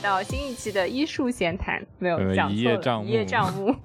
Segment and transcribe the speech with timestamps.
[0.00, 3.76] 到新一期的医术闲谈，没有呃讲一叶障一叶目障目。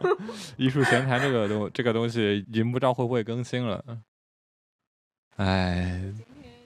[0.56, 3.82] 医术闲谈这个东这个东西已经不知道会不会更新了。
[5.36, 6.12] 哎，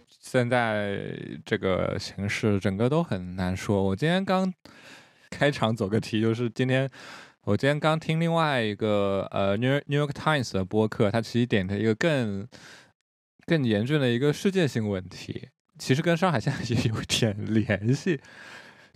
[0.09, 0.99] 现在
[1.45, 3.83] 这个形势整个都很难说。
[3.83, 4.53] 我今天刚
[5.31, 6.91] 开场走个题，就是今天
[7.43, 12.47] 我今天刚听另外一个呃 New York New York Times 的播客，它其实点的一个更
[13.47, 18.21] 更严峻的一个世界性问题，其实跟上海现在也有点 联系，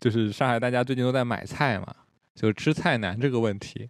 [0.00, 1.94] 就是上海大家最近都在买菜嘛，
[2.34, 3.88] 就吃菜难这个问题。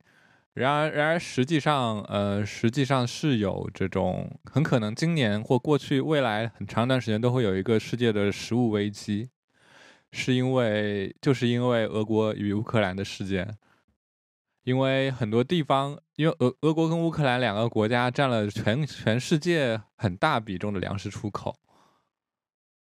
[0.54, 9.30] 然而，然而，实际上，呃，实际上是有这种很可能今年或过去未来很长一段时间都会有一个世界的食物危机，
[10.10, 13.56] 是因为就是因为俄国与乌克兰的事件，
[14.64, 21.54] 因为很多地方，因为俄俄国跟乌克兰两个国家占了全全世界很大比重的粮食出口，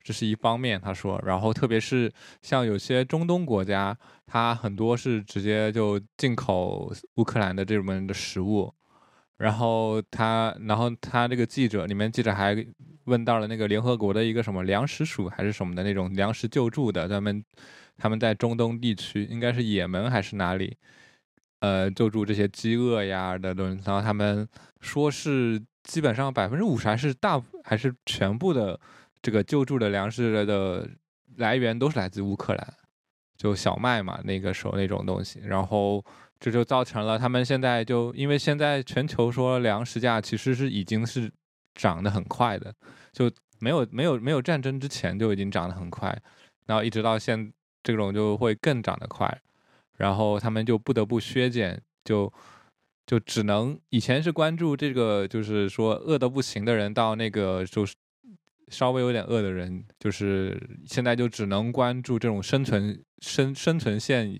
[0.06, 8.72] 这是一方面，他说，然后特别是像有些中东国家，它很多是直接就进口乌克兰的这种的食物，
[9.38, 12.56] 然后他，然后他这个记者里面记者还
[13.06, 17.44] 问到了那个联合国的一个什么粮食署还是什么的那种粮食救助的，他们
[17.98, 20.76] 他们在中东地区，应该是也门还是哪里，
[21.58, 24.48] 呃，救助这些饥饿呀的东西，然后他们
[24.80, 28.78] 说是基本上百分之五十还是大还是全部的
[29.26, 30.88] 这个救助的粮食的
[31.38, 32.74] 来源都是来自乌克兰。
[33.36, 36.02] 就小麦嘛，那个时候那种东西，然后
[36.38, 41.28] 这就造成了他们现在就因为现在全球说粮食价其实是已经是
[41.74, 42.72] 涨得很快的，
[43.12, 43.28] 就
[43.58, 46.16] 没有没有没有战争之前就已经涨得很快，
[46.66, 47.52] 然后一直到现
[47.82, 49.42] 这种就会更涨得快，
[49.98, 52.32] 然后他们就不得不削减，就
[53.04, 57.92] 就只能以前是关注这个就是说饿得不行的人到那个就是。
[58.68, 64.38] 稍微有点饿的人，就是现在就只能关注这种生存生生存线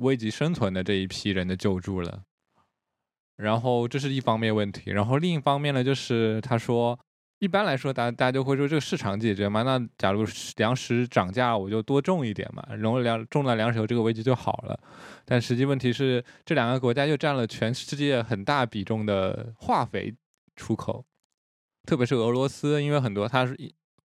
[0.00, 2.22] 危及生存的这一批人的救助了。
[3.36, 6.98] 然后这是一方面问题，然后另一方面呢，就是他说，
[7.38, 10.26] 一般来说，大大家就会说这个市场解决嘛，那假如
[10.56, 14.78] 粮食涨价，我就多种一点嘛，然后粮种了粮食后，这个危机就好了。
[15.24, 20.12] 但实际问题是，这两个国家又占了全世界很大比重的化肥
[20.56, 21.04] 出口。
[21.88, 23.56] 特别是俄罗斯，因为很多它是，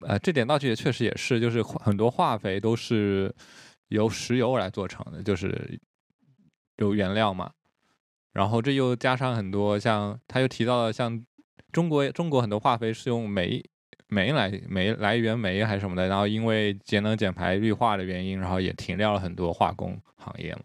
[0.01, 3.33] 呃，这点倒去也确实也是，就是很多化肥都是
[3.87, 5.79] 由石油来做成的，就是
[6.77, 7.51] 有原料嘛。
[8.33, 11.25] 然后这又加上很多像，他又提到了像
[11.71, 13.63] 中国，中国很多化肥是用煤
[14.07, 20.55] 煤来煤来源煤还是什么的，然后因为节能减排绿化的原因，然后也停掉了很多化工行业。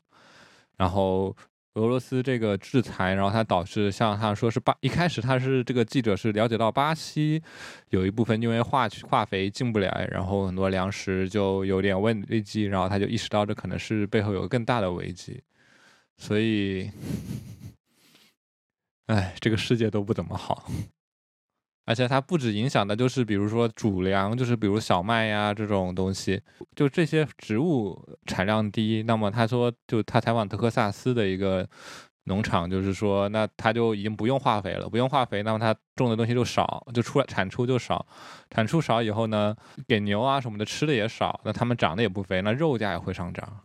[0.77, 1.35] 然后。
[1.79, 7.41] 俄罗斯这个制裁，然后它导致像他说是巴一开始他是这个记者是了解到巴西
[7.91, 15.41] 有一部分因为化化肥进不来，然后很多粮食就有点问危机，然后他就意识到这可能是背后有更大的危机，
[16.17, 16.91] 所以，
[19.07, 20.69] 哎，这个世界都不怎么好。
[21.89, 26.39] 而且它不止影响的，就是比如说主粮，就是比如小麦呀这种东西，
[26.77, 29.03] 就这些植物产量低。
[29.05, 31.67] 那么他说，就他采访德克萨斯的一个
[32.25, 38.05] 农场，就是说，那他就已经不用化肥了，不用化肥，那么他种的东西就少，就出来产出就少，
[38.51, 39.57] 产出少以后呢，
[39.87, 43.61] 给牛啊什么的吃的也少，那他们长得也不肥，那肉价也会上涨。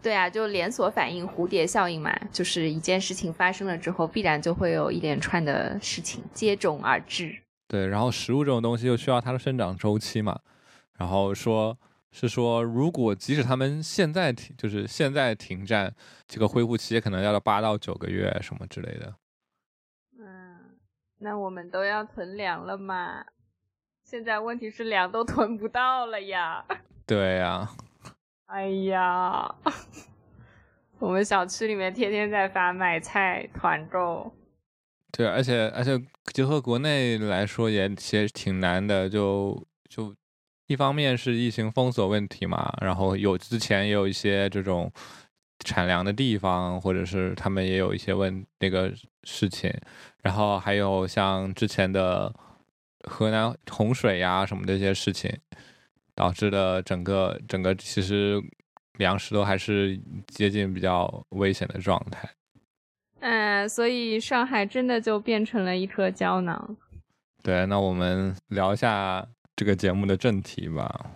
[0.00, 7.36] 对啊，就连锁反应、蝴蝶效应嘛，就是一件事情发生了之后，必然就会有一连串的事情接踵而至。
[7.68, 10.40] 对，然后食物这种东西又需要它的生长周期嘛，
[10.96, 11.78] 然后说
[12.10, 15.94] 是说，如果即使他们现在停，就是现在停战，
[16.26, 19.14] 这个恢复期也可能要到八到九个月什么之类的。
[20.18, 20.78] 嗯，
[21.18, 23.24] 那我们都要囤粮了嘛？
[24.02, 26.64] 现在问题是粮都囤不到了呀。
[27.04, 27.68] 对呀。
[28.46, 29.54] 哎呀，
[30.98, 34.32] 我们小区里面天天在发买菜团购。
[35.10, 36.00] 对，而且而且
[36.32, 40.14] 结合国内来说也其实挺难的，就就
[40.66, 44.92] 一方面是疫情封锁问题嘛，然后有之前也有一些这种
[45.64, 48.92] 产粮的地方，或者是他们也有一些问那个
[49.24, 49.72] 事情，
[50.22, 52.32] 然后还有像之前的
[53.08, 55.34] 河南洪水呀什么这些事情，
[56.14, 58.40] 导致的整个整个其实
[58.98, 62.28] 粮食都还是接近比较危险的状态。
[63.20, 66.76] 嗯，所以上海真的就变成了一颗胶囊。
[67.42, 69.26] 对，那我们聊一下
[69.56, 71.10] 这个节目的正题吧。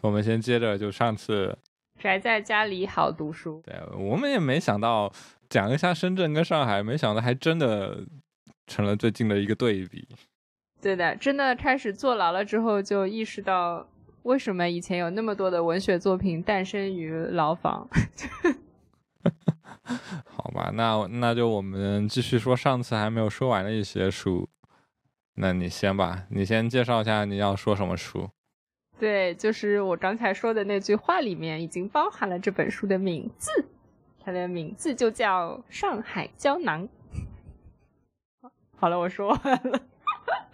[0.00, 1.56] 我们先接着就上次
[1.98, 3.62] 宅在家里好读书。
[3.64, 5.12] 对，我们也没想到
[5.48, 8.04] 讲一下深圳跟上海，没想到还真的
[8.66, 10.06] 成了最近的一个对比。
[10.82, 13.86] 对的，真的开始坐牢了之后，就意识到
[14.24, 17.88] 为什么以前有那么多的文学作品诞生于牢房？
[20.26, 24.48] 好吧，那那就我们继续说上次还没有说完的一些书。
[25.34, 28.28] 那你先吧，你先介绍一下你要说什么书。
[28.98, 33.50] 对，就是我刚才说的那句话里面已经包含了这本书的名字，
[34.24, 36.88] 它的名字就叫《上海胶囊》。
[38.78, 39.80] 好了，我说完了。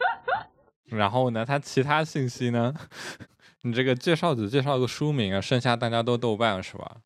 [0.90, 2.74] 然后呢，它其他信息呢？
[3.62, 6.96] 你这个介绍只介绍个书名啊，剩下大家都豆瓣是吧？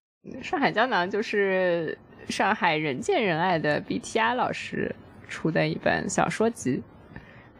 [0.43, 1.97] 上海胶囊就是
[2.29, 4.95] 上海人见人爱的 BTR 老师
[5.29, 6.83] 出的一本小说集。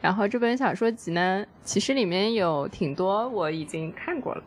[0.01, 4.45] 然后这本小说集呢，其实里面有挺多我已经看过了，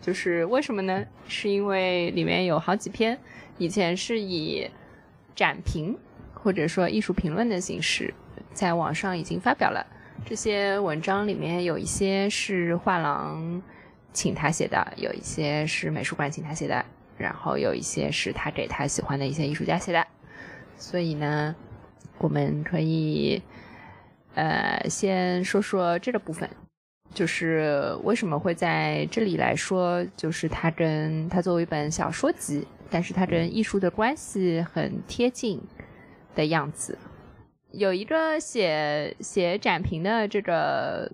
[0.00, 1.04] 就是为什么呢？
[1.28, 3.18] 是因为里面有好几篇
[3.56, 4.68] 以前是以
[5.34, 5.96] 展评
[6.34, 8.12] 或者说艺术评论的形式
[8.52, 9.86] 在网上已经发表了。
[10.26, 13.62] 这些文章里面有一些是画廊
[14.12, 16.84] 请他写的，有一些是美术馆请他写的，
[17.18, 20.06] 然后有一些是他给他喜欢的一些艺术家写的。
[20.76, 21.54] 所以呢，
[22.18, 23.42] 我们可以。
[24.34, 26.48] 呃，先说说这个部分，
[27.12, 35.60] 就是为什么会在这里来说，就是他跟他作为一本小说集，但是他跟艺术的关系很贴近
[36.36, 36.96] 的样子。
[37.78, 41.10] 有一个写写展评的这个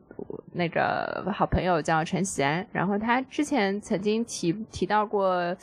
[0.53, 5.55] 那个好朋友叫陈喜安，然后他之前曾经提提到过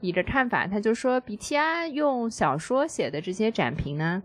[0.00, 4.22] 一个看法，他就说 BTR 用小说写的这些展评呢。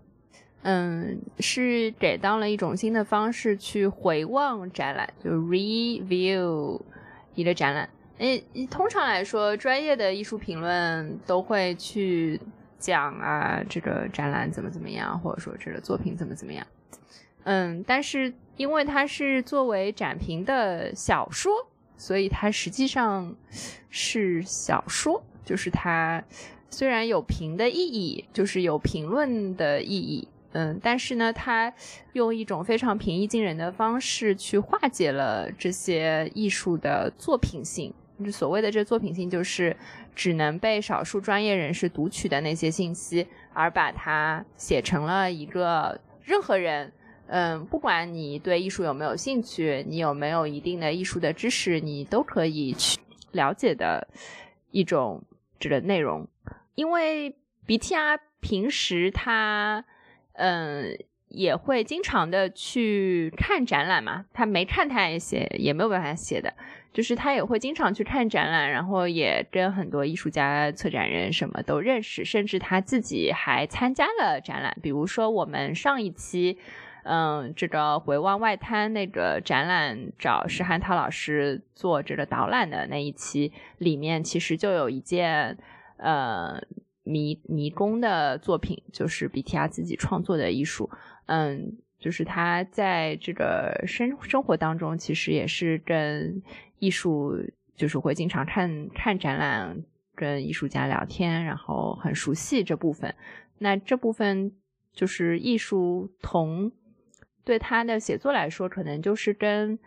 [0.62, 6.80] 嗯，是给到了一种新的方式去回望展览，就 review
[7.36, 7.90] 一个展览。
[8.20, 8.42] 诶，
[8.72, 12.40] 通常来说，专业的艺术评论都会去
[12.84, 16.68] 讲啊，这个展览怎么怎么样，或者说这个作品怎么怎么样。
[17.46, 21.54] 嗯，但是因为它是作为展评的小说，
[21.98, 23.34] 所以它实际上
[23.90, 26.22] 是小说，就是它
[26.70, 30.28] 虽然有评的意义，就是有评论的意义。
[30.52, 31.74] 嗯，但是呢，他
[32.12, 37.94] 用一种非常平易近人的方式去化解了这些艺术的作品性。
[38.32, 39.76] 所谓的这作品性，就是
[40.16, 46.92] 只能被少数专业人士读取的那些信息，而把它写成了一个任何人，
[47.28, 53.00] 嗯，不管你对艺术有没有兴趣，你有没有一定的艺术的知识，你都可以去
[53.32, 54.08] 了解的
[54.72, 55.24] 一种
[55.60, 56.28] 这个内容。
[56.76, 57.36] 因为
[57.68, 59.86] BTR 平时他。
[60.36, 64.26] 嗯，也会经常的去看展览嘛。
[64.34, 66.52] 他没看，他也写，也没有办法写的。
[66.94, 74.78] 就是他也会经常去看展览，然后也跟很多艺术家、策展人什么都认识，甚至他自己还参加了展览。
[74.82, 76.58] 比如说我们上一期，
[77.04, 85.58] 嗯，这个回望外滩那个展览，找石汉涛老师做这个导览的那一期，里面其实就有一件，
[85.98, 86.62] 呃。
[87.06, 90.90] 迷迷宫的作品就是 BTR 自己创作的艺术，
[91.26, 96.42] 嗯，就是他在这个生生活当中，其实也是跟
[96.84, 97.36] 艺术，
[97.76, 99.84] 就是会经常看看展览，
[100.16, 103.14] 跟艺术家聊天，然后很熟悉这部分。
[103.60, 104.52] 那这部分
[104.92, 106.72] 就是艺术，同
[107.44, 109.80] 对他的写作来说，可能就是跟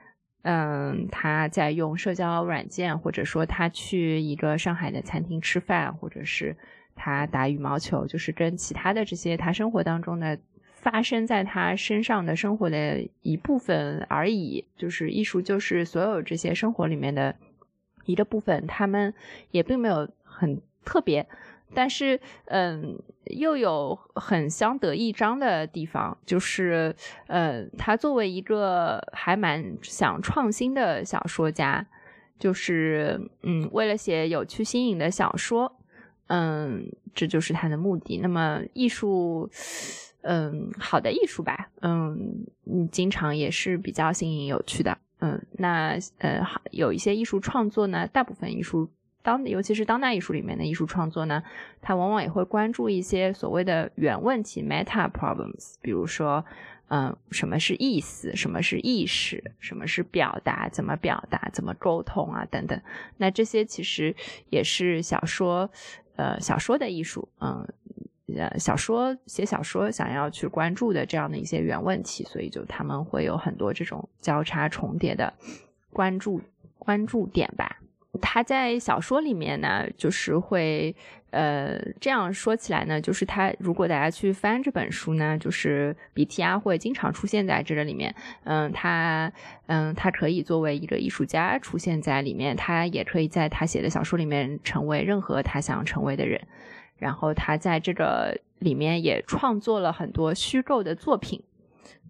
[0.42, 6.56] 嗯他在用社交软件，或者说他去一个上海的餐厅吃饭，或者是。
[6.98, 10.38] 他打羽毛球，就是跟其他的这些他生活当中的
[10.86, 14.64] 发生在他身上的生活的一部分而已。
[14.76, 17.34] 就是艺术，就是所有这些生活里面的
[18.04, 18.64] 一个部分。
[18.68, 19.12] 他们
[19.50, 21.26] 也并没有很特别，
[21.74, 26.16] 但是嗯，又有很相得益彰的地方。
[26.24, 26.94] 就是
[27.26, 31.84] 嗯，他作为一个还蛮想创新的小说家，
[32.38, 35.72] 就是嗯，为了写有趣新颖的小说。
[36.28, 38.18] 嗯，这就是他的目的。
[38.18, 39.48] 那么艺术，
[40.26, 42.44] 嗯，好的艺术吧，嗯，
[42.90, 44.98] 经常也是比较新颖有趣的。
[45.20, 48.90] 嗯，那呃，好，有一些艺术创作呢，大部分艺术
[49.22, 51.42] 当，尤其是当代艺术里面的艺术创作呢，
[51.80, 56.44] 它往往也会关注一些所谓的原问题 （meta problems），比如说，
[56.88, 58.34] 嗯，什么是意思？
[58.34, 59.52] 什么是意识？
[59.60, 60.68] 什么是表达？
[60.68, 61.48] 怎么表达？
[61.52, 62.44] 怎么沟通啊？
[62.50, 62.80] 等等。
[63.16, 64.14] 那这些其实
[64.50, 65.70] 也是小说。
[66.16, 67.68] 呃，小说的艺术，嗯，
[68.34, 75.32] 呃，小说写小说想要去关注的这样的一些原问题，所以就他们会有很多这种交叉重叠的
[75.90, 76.40] 关注
[76.78, 77.78] 关注点吧。
[78.22, 80.94] 他在小说里面呢，就是会。
[81.30, 88.14] 呃，这样说起来呢，就是他如果大家去翻这本书呢，就是 BTR 会经常出现在这个里面。
[88.44, 89.30] 嗯，他
[89.66, 96.40] 嗯，他可以作为一个艺术家出现在里面，他也可以在他写的小说里面成为任何他想成为的人。
[96.96, 101.42] 然后他在这个里面也创作了很多虚构的作品。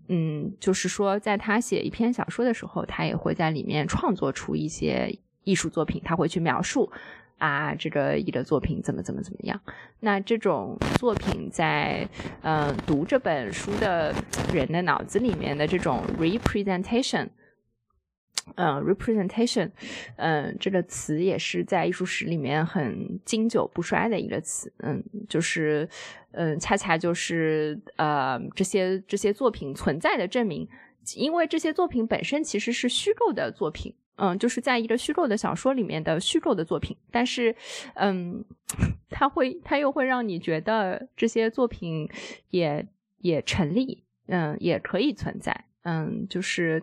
[0.09, 6.91] 嗯，就是说，在他写一篇小说的时候，他也会在里面创作出一些艺术作品，他会去描述。
[7.39, 9.61] 啊，这个一个作品怎么怎么怎么样？
[10.01, 12.09] 那这种作品在
[12.41, 14.15] 嗯读这本书的
[14.55, 17.29] 人的脑子里面的这种 representation，
[18.55, 19.71] 嗯，representation，
[20.17, 24.73] 嗯，这个词也是在艺术史里面很经久不衰的一个词。
[24.79, 25.89] 嗯，就是
[26.31, 30.69] 嗯，恰恰就是呃这些这些作品存在的证明，
[31.17, 33.95] 因为这些作品本身其实是虚构的作品。
[34.19, 37.55] 嗯，就是在一个虚构的小说里面的虚构的作品，但是，
[37.97, 38.43] 嗯，
[39.11, 42.09] 它会，它又会让你觉得这些作品
[42.49, 42.89] 也
[43.19, 46.83] 也成立，嗯，也可以存在，嗯，就是，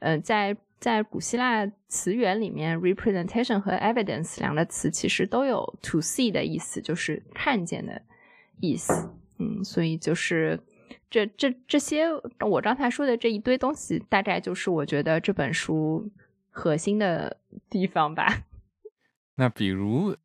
[0.00, 8.02] 嗯，在在古希腊词源里面，representation 和 evidence 两个词其实都有 to see 的意思，就是看见的
[8.60, 10.60] 意思，嗯，所以就是
[11.10, 12.06] 这这这些
[12.40, 16.10] 我刚才说的这一堆东西，大概就是我觉得这本书。
[16.58, 17.36] 核心的
[17.68, 18.44] 地方吧。
[19.36, 20.16] 那比如，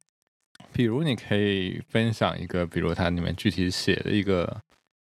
[0.71, 4.61] 比如你可以分享一个，比如它里面具体写的一个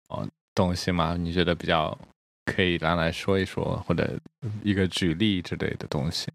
[0.08, 0.24] 哦
[0.54, 1.16] 东西吗？
[1.18, 1.98] 你觉得比较
[2.46, 4.18] 可以拿来说一说，或者
[4.62, 6.30] 一个举例之类的东西？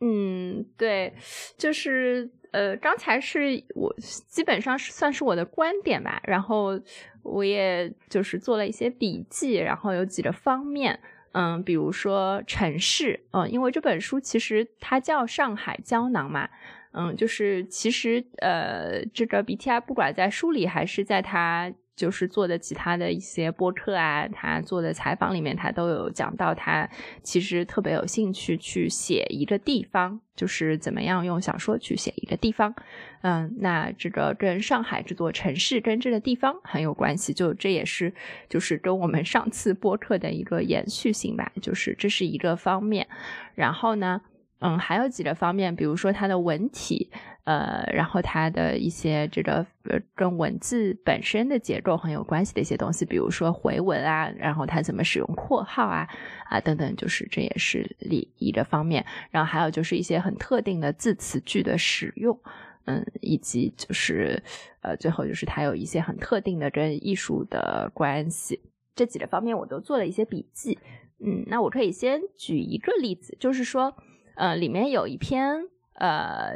[0.00, 1.14] 嗯，对，
[1.56, 3.94] 就是呃，刚才是我
[4.26, 6.80] 基本上是算是我的观点吧，然后
[7.22, 10.98] 我也就是做了一些笔记，然后有几个方面。
[11.34, 16.46] 嗯，比如说城市，嗯，因为这本书其实它叫《上海胶囊》嘛，
[16.92, 21.72] 嗯，就是其实呃，这个 BTI 不管在书里还是在它
[22.02, 26.90] 就是做的其他的一些播客啊，他做的采访里面，他都有讲到，他
[27.22, 32.74] 其实特别有兴趣去写一个地方，就是怎么样用小说去写一个地方。
[33.20, 38.12] 嗯，那这个跟上海这座城市跟这个地方很有关系，就这也是
[38.48, 43.06] 就是跟我们上次播客的一个延续性吧，就是这是一个方面。
[43.54, 44.20] 然后呢，
[44.62, 47.10] 嗯，还有几个方面，比如说它的文体，
[47.44, 56.08] 呃，然后它的一些这个呃跟文字本身的结构很有关系的一些东西，比如说回文啊，然后它怎么使用括号啊
[56.48, 59.04] 啊等等，就是这也是礼仪的方面。
[59.30, 62.38] 然后还有就是一些很特定的字词句的使用。
[62.84, 64.42] 嗯，以及就是，
[64.80, 68.60] 呃，最后就是它有一些很特定的跟艺术的关系，
[68.96, 70.76] 这几个方面我都做了一些笔记。
[71.24, 73.94] 嗯，那我可以先举一个例子，就是说，
[74.34, 76.54] 呃，里面有一篇呃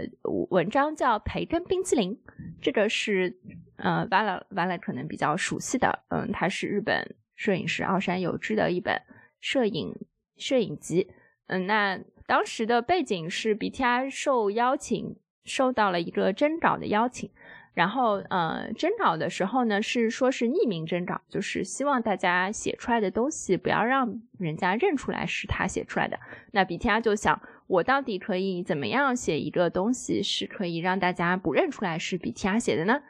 [0.51, 2.15] 文章叫《培根冰淇淋》，
[2.61, 3.39] 这个是
[3.77, 9.01] 呃完了完了可能比较熟悉的，嗯，它是日本摄影师奥山有之的一本
[9.41, 9.95] 摄影
[10.37, 11.11] 摄影集。
[11.47, 15.17] 嗯，那当时的背景是 BTI 受邀请。
[15.49, 17.31] 收到了一个征稿的邀请，
[17.73, 26.19] 然后呃，征稿的时候呢是说是匿名征稿，就是希望大家写出来的东西不要让人家认出来是他写出来的。
[26.51, 33.03] 那 BTR 就想，我到底可以怎么样写一个东西是可以让大家不认出来是 BTR 写的呢？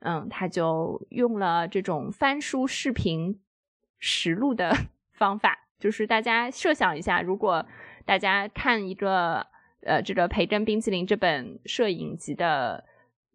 [0.00, 3.40] 嗯，他就用了这种翻书视频
[3.98, 4.74] 实录的
[5.12, 7.66] 方法，就是大家设想一下，如果
[8.04, 9.46] 大家看一个。
[9.82, 12.84] 呃，这个《培根冰淇淋》这本摄影集的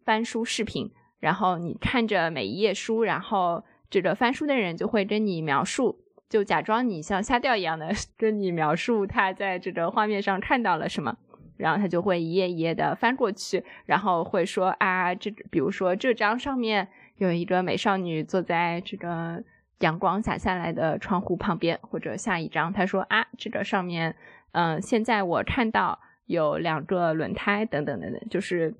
[0.04, 11.16] 翻书视频，然后你看着每一页书，然后这个翻书的人就会跟你描述，就假装你像瞎掉一样的 跟你描述他在这个画面上看到了什么，
[11.56, 19.42] 然后他就会一页一页的翻过去，然后会说啊，这比如说这张上面有一个美少女坐在这个
[19.80, 24.16] 阳光洒下来的窗户旁边，或者下一张他说啊，这个上面，
[24.52, 26.00] 嗯，现在我看到。
[26.26, 28.74] 有两个轮胎等等等等，就是，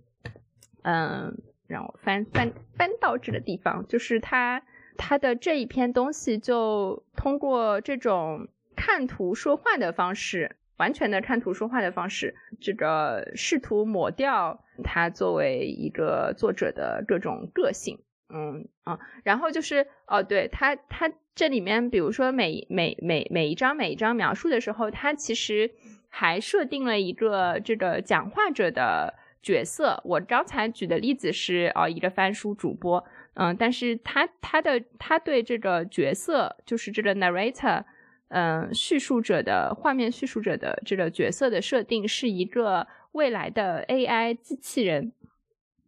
[0.83, 1.39] 嗯，
[1.69, 4.61] 让我翻翻翻到这个地方，就是他
[4.97, 25.71] 他的这一篇东西，就通过这种看图说话的方式，完全的看图说话的方式，这个试图抹掉他作为一个作者的各种个性，嗯啊，然后就是哦，对他他这里面，比如说每每每每一张每一张描述的时候，他其实。
[26.09, 29.13] 还设定了一个这个讲话者的
[29.43, 30.01] 角色。
[30.03, 33.05] 我刚才举的例子是哦，一个翻书主播，
[33.39, 37.85] 嗯，但是他他的他对这个角色，就是这个 narrator，
[38.29, 45.13] 嗯，叙述者的画面叙述者的这个角色的设定是一个未来的 AI 机器人，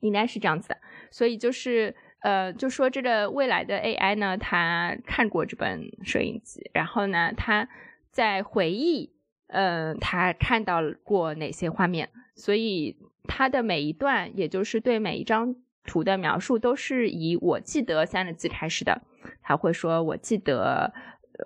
[0.01, 0.77] 应该是这样子的。
[1.11, 7.67] 所以就是呃，就说这个未来的 AI 呢，他看过这本摄影集，然后呢，他
[8.11, 9.11] 在回忆，
[9.47, 15.55] 呃，他看到过哪些画面，所以他的每一段，也就是对每一张
[15.89, 19.01] 图的描述，都是以“我记得”三个字开始的。
[19.43, 20.93] 他会说：“我记得。”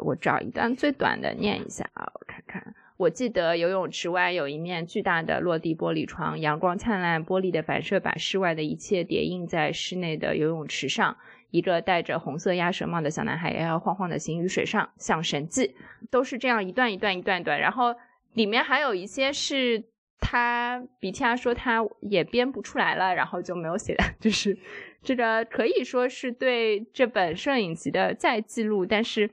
[0.02, 2.74] 我找一段最短的念一下啊，我看看。
[2.96, 11.14] 我记得游泳池外有一面巨大的落地玻璃窗，阳光灿烂，玻璃的反射把室外的一切叠印在室内的游泳池上。
[11.50, 15.76] 一个戴着红色鸭舌帽的小男孩摇摇晃晃的行于水上，像神迹。
[16.10, 17.94] 都是这样一段一段一段段，然后
[18.32, 19.84] 里面还有一些是
[20.22, 24.56] 他比提亚说他也编不出来了，然后就没有写的， 就是
[25.02, 29.30] 这个可以说是对这本摄影集的再记录，但是。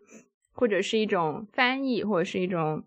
[0.51, 2.83] 或者是一种翻译，或者是一种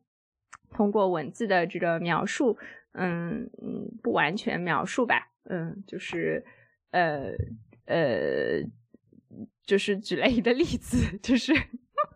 [0.73, 2.59] 通过文字的这个描述，
[2.93, 6.45] 嗯嗯，不完全描述吧，嗯，就是
[6.91, 7.31] 呃
[7.87, 8.61] 呃，
[9.65, 11.55] 就是举了一个例子，就是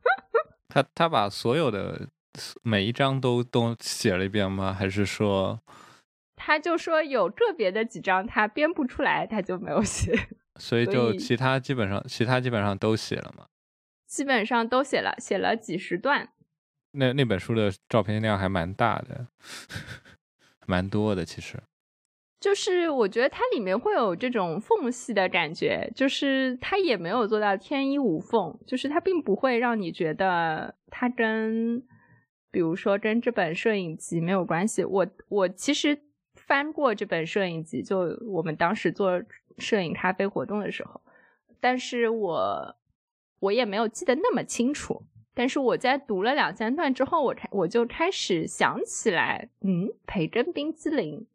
[0.69, 2.07] 他他把所有的
[2.62, 4.73] 每一张都都写了一遍吗？
[4.73, 5.61] 还是说
[6.35, 10.12] 他就说有个别的几张他编不出来，他就没有写，
[10.61, 13.47] 所以就其他基本上其他基本上都写了嘛。
[14.07, 16.28] 基本上都写了，写了几十段。
[16.93, 19.26] 那那本书的照片量还蛮大的，
[20.66, 21.25] 蛮多的。
[21.25, 21.59] 其实，
[22.40, 31.83] 就是我觉得它里面会有这种缝隙的感觉，就是它也没有做到天衣无缝，就是它并不会让你觉得它跟，
[32.57, 34.83] 比如说跟这本摄影集没有关系。
[34.83, 35.99] 我我其实
[36.37, 39.23] 翻过这本摄影集，就我们当时做
[39.59, 41.03] 摄影咖啡活动的时候，
[41.61, 42.75] 但是我。
[43.38, 45.03] 我也没有记得那么清楚，
[45.35, 51.27] 但是我在读了两三段之后，我开我就开始想起来，嗯，培根冰激凌，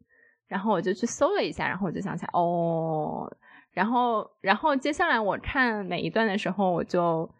[0.48, 3.32] 然后我就去搜了一下，然后我就想起来，哦，
[3.70, 7.30] 然后然后接下来我看每一段的时候，我就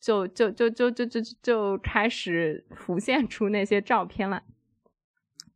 [0.00, 4.42] 就就就就就就就开始浮现出那些照片了，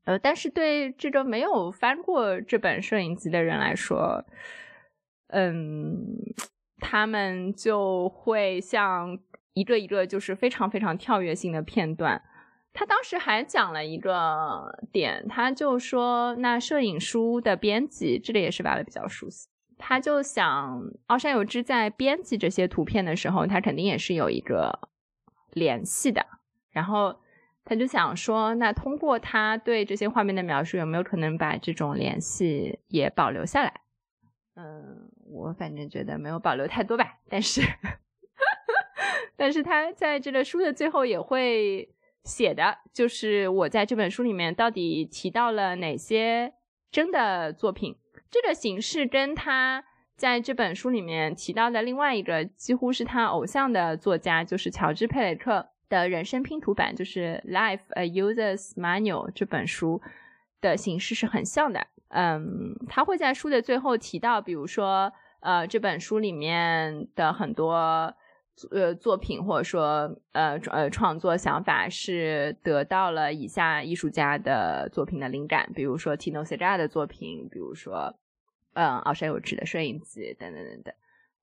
[0.04, 4.24] 呃，但是对这个没有翻过这本摄影集的人来说，
[5.28, 6.34] 嗯。
[6.80, 9.18] 他们就会像
[9.54, 12.20] 一个一个就是非常非常跳跃性的片段。
[12.74, 19.48] 他当时还讲了一个点，他就说，那摄影书的编辑，这个也是瓦勒比较熟悉。
[19.78, 24.88] 他就想，奥山有之在编辑这些图片的时候，他肯定也是有一个
[25.52, 26.26] 联系的。
[26.70, 27.20] 然后
[27.64, 33.80] 他就想说，那通过他对这些画面的描述，有没有可能把这种联系也保留下来？
[34.56, 37.60] 嗯，我反正觉得没有保留太多吧，但是，
[39.36, 46.54] 但是他在这个书的最后也会写的，就是我在这本书里面到底提到了哪些
[46.92, 47.96] 真的作品，
[48.34, 49.84] 这个形式跟他
[50.16, 60.02] 在这本书里面提到的另外一个几乎是他偶像的作家，就是乔治佩雷克的人生拼图版，就是《Life a User's Manual》这本书
[60.60, 61.86] 的形式是很像的。
[62.08, 68.12] 嗯，他会在书的最后提到，比如说，呃，这本书里面的很多
[68.72, 78.16] 呃作品，或者说呃呃创作想法是得到了以下艺术家的作品的灵感，比如说 Tino s e g a 的作品，比如说，
[78.74, 80.94] 嗯，奥山有志的摄影集等等等等。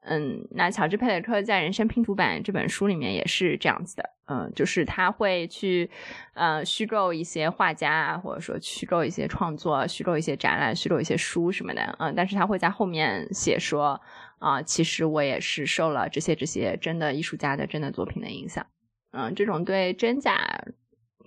[0.04, 5.88] 嗯，那乔治佩雷克在《人生拼图版》这本书里面也是这样子的，嗯，就是他会去，
[6.34, 14.02] 呃，虚构一些画家，或者说虚构一些创作，虚构一些展览，虚构一些书什么的，嗯，但是他会在后面写说，
[14.40, 18.66] 啊，其实我也是受了这些这些真的艺术家的真的作品的影响，
[19.12, 20.66] 嗯，这种对真假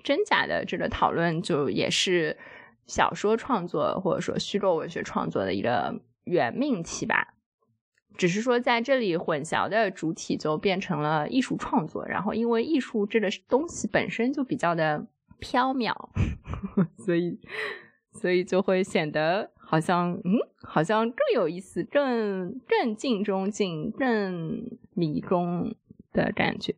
[0.03, 2.37] 真假的这个讨论，就也是
[2.87, 7.35] 小说创作或者说虚构文学创作的一个原命题吧。
[8.17, 15.05] 只是说在这里混淆的主体就变成了艺术创作，然后因为艺术这个东西本身就比较的
[15.41, 15.93] 飘渺，
[17.05, 17.41] 所以
[18.13, 25.75] 所以就会显得好像嗯，好像更有意思，更更近中近，更迷宫
[26.13, 26.77] 的感觉。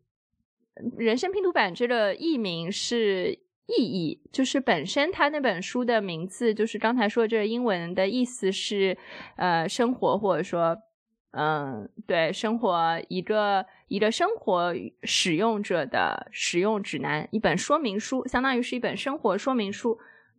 [0.97, 8.97] 人生拼图版这个译名是意义，就是本身它那本书的名字就是刚才说这个英文的意思是
[9.37, 10.77] 呃生活或者说。
[11.39, 19.99] 嗯，对，生活一个一个生活使用者的使用指南，一本说明书，相当于是一本生活说明书。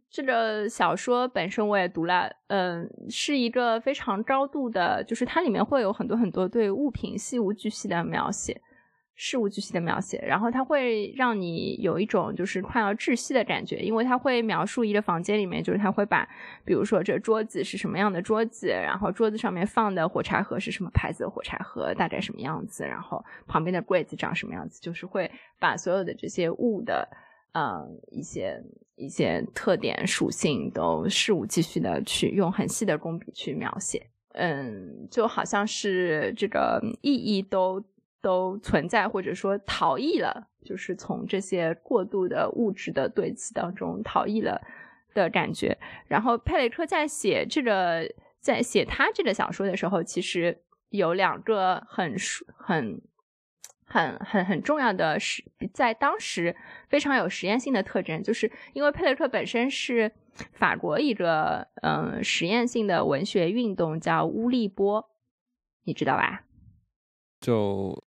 [0.09, 8.59] 这个小说本身我也读了，嗯，是一个非常高度的，就是它里面会有很多很多对物品细无巨细的描写，
[9.19, 16.23] 事无巨细的描写，然后它会让你有一种就是快要窒息的感觉，因为它会描述一个房间里面，就是它会把，
[16.63, 27.09] 比如说这桌子是什么样的桌子，然后桌子上面放的火柴盒是什么牌子的火柴盒，大概什么样子，然后旁边的柜子长什么样子，就是会把所有的这些物的，
[27.53, 28.63] 嗯，一些
[28.95, 37.83] 一些特点属性都事无巨细的去用很细的工笔去描写，嗯，就好像是这个意义都。
[38.21, 44.61] 都存在，或者说逃逸了，就是从这些过度的物质的堆积当中逃逸了
[45.13, 45.77] 的感觉。
[46.07, 52.15] 然后佩雷克在写这个，在写他这个小说的时候，其实有两个很
[52.57, 53.01] 很
[53.85, 56.55] 很很很重要的实，在当时
[56.89, 60.11] 非常有实验性的特征，就是因为佩雷克本身是
[60.53, 65.07] 法国一个嗯实验性的文学运动，叫乌利波，
[65.83, 66.43] 你知道吧？
[67.39, 68.06] 就。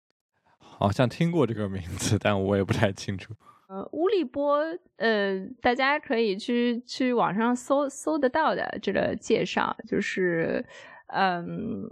[0.78, 3.34] 好像听过这个名字，但我也不太清楚。
[3.68, 4.64] 呃，乌利波，
[4.96, 10.64] 呃，大家可以去去网上搜搜得到的这个介绍，就是，
[11.08, 11.82] 嗯，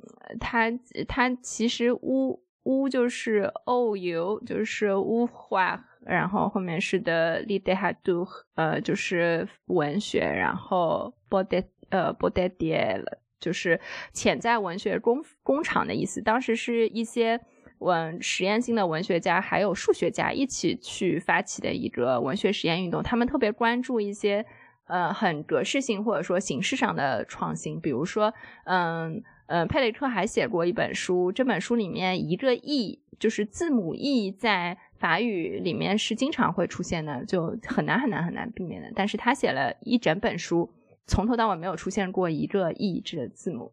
[0.40, 0.70] 他
[1.07, 11.59] 他其实乌乌就是 o u 就是乌话，然后后面是的 l i d e h a d u 呃，就是文学，然后 b o d
[11.59, 13.05] e 呃 b o d e d i e
[13.38, 13.79] 就是
[14.14, 16.22] 潜在文学工工厂的意思。
[16.22, 17.38] 当时是一些。
[17.79, 24.45] 文实验性的文学家还有数学家一起去发起的一个文学实验运动，他们特别关注一些
[24.87, 28.33] 呃很格式性或者说形式上的创新，比如说
[28.65, 40.71] 嗯嗯佩雷克还写过一本书，这本书里面一个 e 就是字母 e 在法语里面是经常会出现的，就很难很难很难避免的，但是他写了一整本书，
[41.07, 43.73] 从头到尾没有出现过一个 e 这个字母。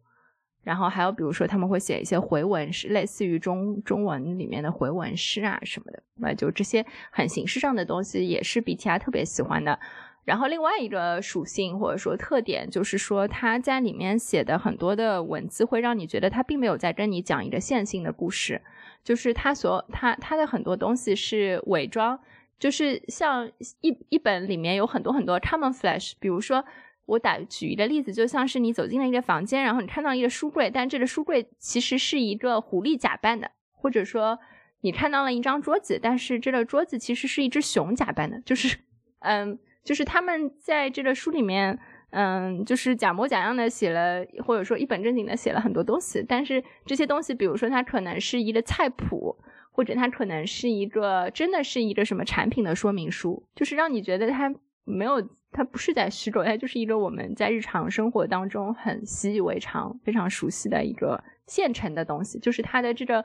[0.64, 9.78] 然后还有比如说他们会写一些回文诗，类似于中中文里面的回文诗啊什么的，那就这些很形式上的东西也是 BTR 特别喜欢的。
[10.24, 18.62] 然后另外一个属性或者说特点就是说他在里面写的很多的文字会让你觉得他并没有在跟你讲一个线性的故事，
[19.04, 22.18] 就是他所他他的很多东西是伪装，
[22.58, 23.50] 就是像
[23.82, 26.64] 一一本里面有很多很多 common flash，比如说。
[27.06, 34.38] 我打举一个例子，就像是你走进了一个房间，然后你看到一个书柜，但这个书柜其实是一个狐狸假扮的，或者说
[34.80, 38.78] 你看到了一张桌子，但是这个桌子其实是一只熊假扮的，就是，
[39.20, 41.78] 嗯，就是他们在这个书里面，
[42.10, 49.36] 嗯，就是假模假样的写了，或者说一本正经的写了很多东西，但是这些东西，比如说它可能是一个菜谱，
[49.72, 55.28] 或者它可能是一个真的是一个什么产品的说明书，就是让你觉得它没有。
[55.56, 62.40] 它不是在虚构，它就是一个我们在日常生活当中很习以为常、非常熟悉的一个现成的东西。
[62.40, 63.24] 就是它的这个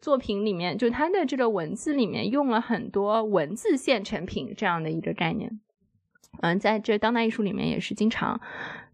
[0.00, 5.60] 作品里面，就它的这个文字里面用了很多文字现成品这样的一个概念。
[6.40, 8.40] 嗯，在这当代艺术里面也是经常，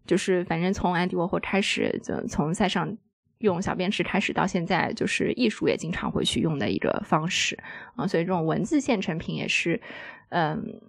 [0.05, 2.95] 就是反正从安迪沃霍开始，就从塞尚
[3.39, 7.57] 用小便池开始到现在，就是艺术也经常会去用的一个方式
[7.95, 8.05] 啊。
[8.05, 9.81] 所以这种文字现成品也是，
[10.29, 10.79] 嗯。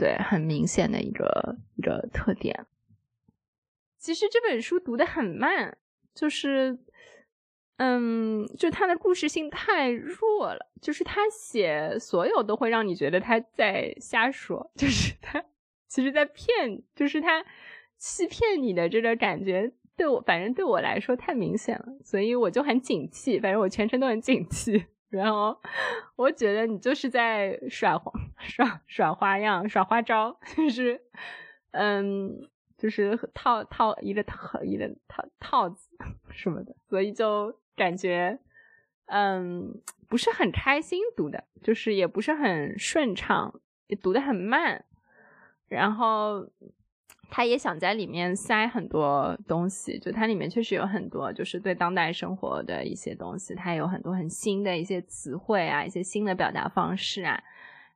[0.00, 2.64] 对，很明显的一个一个特点。
[3.98, 5.76] 其实这本书读的很慢，
[6.14, 6.78] 就是，
[7.76, 15.44] 嗯，就他的故事性太弱了，就是他写所有都会让你觉得他在瞎说，就是他
[15.86, 17.44] 其实在骗，就是他
[17.98, 24.86] 欺骗你的这个感觉，对我反正对我来说太明显了，所以我就很警惕，反正我全程都很警惕。
[25.10, 25.60] 然后
[26.16, 31.00] 我觉得你就是在耍花耍耍花样耍花招，就是
[31.72, 35.88] 嗯，就是套套一个套一个套套子
[36.30, 38.38] 什么的，所以就感觉
[39.06, 44.84] 嗯不是很开心读的，就是也不是很顺畅，也读的很慢，
[45.68, 46.48] 然后。
[47.30, 57.40] 他也想在里面塞很多东西，就它里面确实有很多，就是对当代生活的一些东西，它有很多很新的一些词汇啊，一些新的表达方式啊，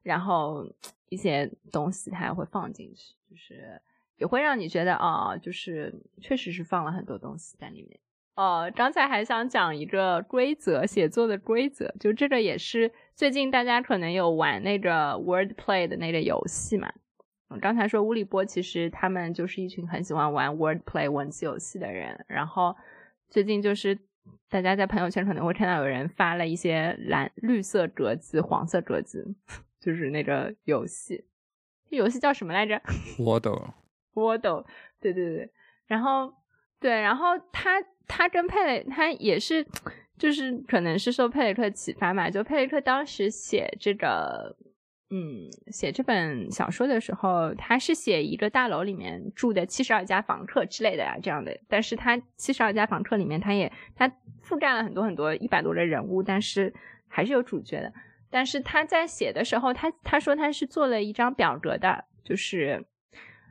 [0.03, 0.65] 然后
[1.11, 3.81] 一些东西它也会放进去，就是
[4.17, 7.99] 也会让你觉得哦，就是确实是放了很多东西在里面。
[8.37, 16.93] 哦，刚才还想讲一个规则，写作的规则，就这个也是最近大家可能有玩那个 word play 的那个游戏嘛。
[17.61, 22.25] 刚才说乌里波，其实他们就是一群很喜欢玩 wordplay 文字游戏的人。
[22.29, 22.75] 然后
[23.29, 23.99] 最近就是
[24.49, 29.35] 大家在朋友圈可能会看到有人发了一些蓝绿色格子、黄色格子，
[29.81, 31.25] 就是那个游戏。
[31.89, 32.81] 这游戏叫什么来着？
[33.19, 34.65] Wordle，Wordle，
[35.01, 35.51] 对对对。
[35.87, 36.33] 然后
[36.81, 39.67] 对，然后他他跟佩雷他也是
[40.19, 44.57] 就是可能是受佩雷克启发嘛，就佩雷克当时写这个，
[45.17, 51.57] 嗯，写这本小说的时候，他是写一个大楼里面住的七十二家房客之类的呀，这样的。
[51.69, 54.09] 但是他七十二家房客里面，他也他
[54.43, 56.75] 覆盖了很多很多一百多的人物，但是
[57.07, 57.93] 还是有主角的。
[58.29, 62.85] 但是他在写的时候，他他说他是做了一张表格的，就是，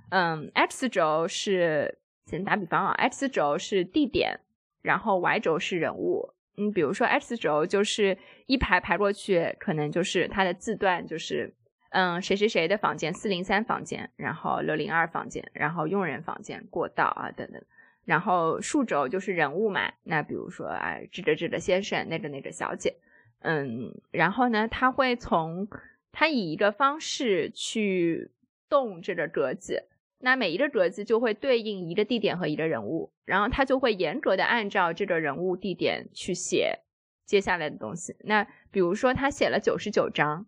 [0.10, 4.42] 嗯，x 轴是先打比方啊，x 轴是地点，
[4.82, 6.33] 然后 y 轴是人物。
[6.58, 11.54] 嗯，比如说 x 轴就是一排排过去，可能就是它的字段就是，
[11.90, 17.62] 嗯，谁谁谁的房间，四零三房间，然后六零二房间，然后佣人房间，过道啊等等。
[18.06, 22.96] 然后竖轴就是人物嘛，那比如说啊，这个这个先生，那个那个小姐，
[23.40, 25.68] 嗯，然后呢，他会从
[26.12, 28.30] 他以一个方式去
[28.70, 29.88] 动这个格子。
[30.26, 36.80] 那每一个格子就会对应一个地点和一个人物，然后他就会严格的按照这个人物地点去写
[37.26, 38.16] 接下来的东西。
[38.22, 40.46] 那比如说他写了九十九章，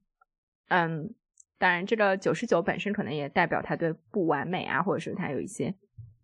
[0.70, 1.14] 嗯，
[1.58, 5.76] 当然这个九十九本身可能也代表他对不完美啊，或者是他有一些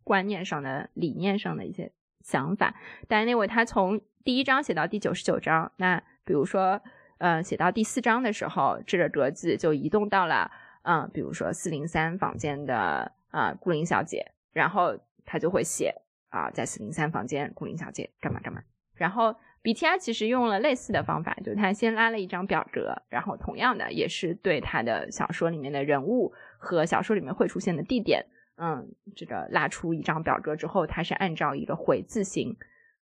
[0.05, 2.73] 观念上的、理念上的一些想法。
[3.09, 6.81] 但那位他从第一章写到第九十九章，那比如说，
[7.17, 10.49] 呃，写到第四章的时候，这个格子就移动到了，
[10.83, 13.11] 嗯，比如说四零三房间的。
[13.31, 15.93] 啊，顾林小姐，然后他就会写
[16.29, 18.61] 啊，在四零三房间，顾林小姐干嘛干嘛。
[18.93, 28.25] 然后 B T R 其实用了类似的方法，就是他先拉了一张表格，然后同样的也是对他的小说里面的人物和小说里面会出现的地点，
[28.57, 32.55] 嗯，这个拉出一张表格之后，他是按照一个回字形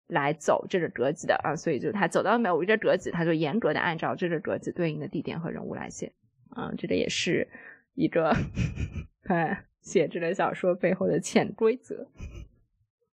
[0.07, 6.13] 来走这个格子的啊，所以就他走到某一个格子，他就严格的按照这个格子对应的地点和人物来写，
[6.55, 7.47] 嗯，这个也是
[7.95, 8.35] 一个，
[9.29, 9.65] 哎。
[9.81, 12.07] 写这个小说背后的潜规则，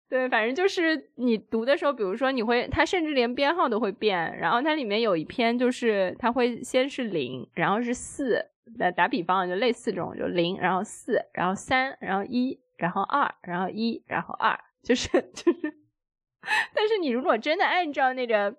[0.08, 8.46] 对，反正就是你读的时候，比如说你会，它甚至连编号都会变，然后它里面有一篇就是它会先是零，然后是四，
[8.78, 15.74] 打打比方就类似这种，就零，然后四，然后三，然后一，然后二，然后一，然后二，就是就是，
[16.74, 18.56] 但是你如果真的按照那个。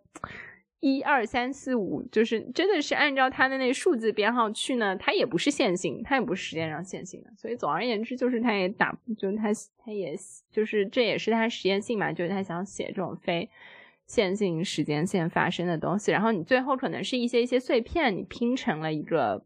[0.83, 10.13] 一二三四五，就是真的是按照它的那数字编号去呢，它也不是线性，它也不是时间上线性的，所以总而言之，就是它也打，就是它它也
[10.51, 13.49] 就是这也是它实验性嘛，就是它想写这种非
[14.07, 19.45] 线性时间线发生的东西，然后你最后可能是一些一些碎片，你拼成了一个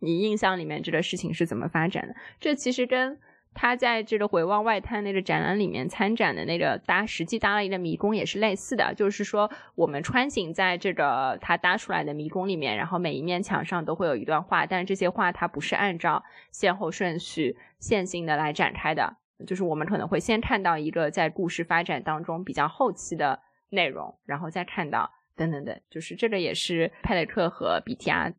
[0.00, 3.20] 你印象里面这个事情是怎么发展的，这其实跟。
[3.60, 23.40] 他在这个回望外滩那个展览里面参展的那个搭实际搭了一个迷宫也是类似的，就是说我们穿行在这个他搭出来的迷宫里面，然后每一面墙上都会有一段话，但是这些话它不是按照先后顺序线性的来展开的，就是我们可能会先看到一个在故事发展当中比较后期的
[23.70, 28.32] 内容，然后再看到等等等，就是这个也是佩雷克和比提亚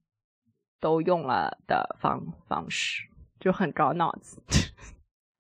[0.80, 3.04] 都用了的方方式，
[3.38, 4.42] 就很高脑子。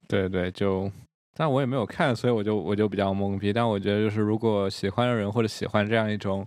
[0.10, 0.91] 对对，就，
[1.36, 3.54] 但我也没有看，所以我就我就比较懵逼。
[3.54, 6.45] 但我觉得，就是如果喜欢的人或者喜欢这样一种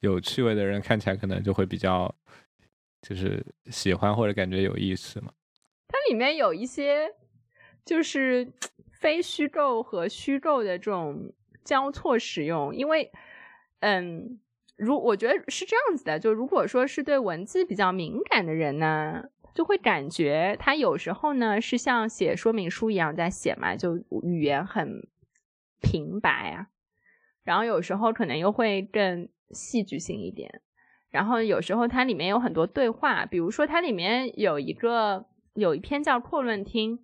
[0.00, 2.12] 有趣味的人，看起来可能就会比较，
[3.02, 5.30] 就是喜欢或者感觉有意思嘛。
[5.88, 7.06] 它里面有一些
[7.84, 8.50] 就是
[8.90, 13.12] 非虚构和虚构的这种交错使用，因为，
[13.80, 14.40] 嗯，
[14.76, 19.24] 如我觉得是这样子的，就如果说是对文字比较敏感的人呢。
[19.54, 25.06] 就会感觉他有时候呢是像写说明书一样在写嘛，就语言很
[25.80, 26.68] 平白啊，
[27.44, 30.62] 然后有时候可能又会更戏剧性一点，
[31.10, 36.98] 然后有时候它里面有很多对话，比如说它里面有一个有一篇叫扩论听，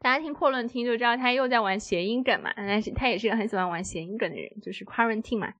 [0.00, 5.54] 大家听扩论听就知道他又在玩谐音梗嘛，但是他也是个很喜欢玩谐音梗的人，就是 quarantine 嘛，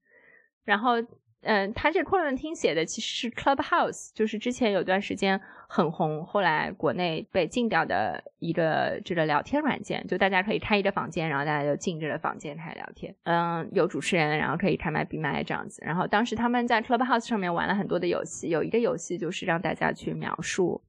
[0.64, 0.96] 然后。
[1.42, 13.14] 嗯，他这扩论听写的其实是 Clubhouse，就是之前有段时间很红，后来国内被禁掉的一个这个聊天软件，就大家可以开一个房间，然后大家就进这个房间开聊天。
[13.24, 15.82] 嗯，有主持人，然后可以开麦闭麦这样子。
[15.84, 20.82] 然后当时他们在 Clubhouse 上面玩了很多的游戏，有一个游戏就是让大家去描述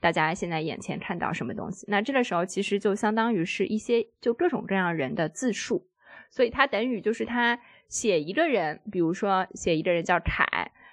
[0.00, 1.86] 大家现在眼前看到什么东西。
[1.88, 5.86] 那这个时候其实就相当于是一些就各种各样人的自述，
[6.30, 7.58] 所以它等于就是他。
[7.88, 10.46] 写一个人，比如说写一个人叫凯，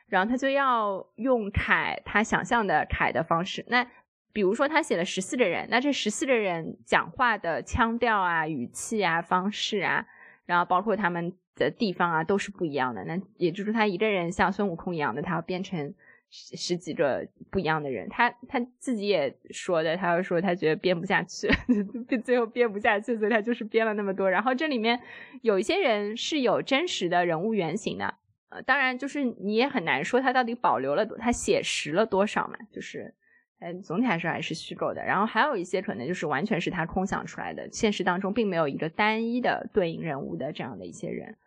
[0.09, 3.63] 然后他就要用凯他想象的凯的方式。
[3.67, 3.85] 那
[4.33, 10.05] 比如说他写了十四个人，那这十四个人讲话的腔调啊、语气啊、方式啊，
[10.45, 13.03] 然后包括他们的地方啊，都是不一样的。
[13.05, 15.93] 那也就是他一个人像孙悟空一样的，他要变成。
[16.31, 21.49] 十十几个不一样的人，他他自己也说的，他说他觉得编不下去，
[22.23, 24.29] 最后编不下去，所以他就是编了那么多。
[24.29, 25.01] 然后这里面
[25.41, 28.13] 有一些人是有真实的人物原型的，
[28.49, 33.13] 呃，当然就是你也很难说它到底保留了多，他写实了多少嘛，就是，
[33.59, 35.03] 嗯，总体来说还是虚构的。
[35.03, 41.37] 然后还有一些可能就是完全是他空想出来的，现实当中并没有一个单一的对应人物的这样的一些人。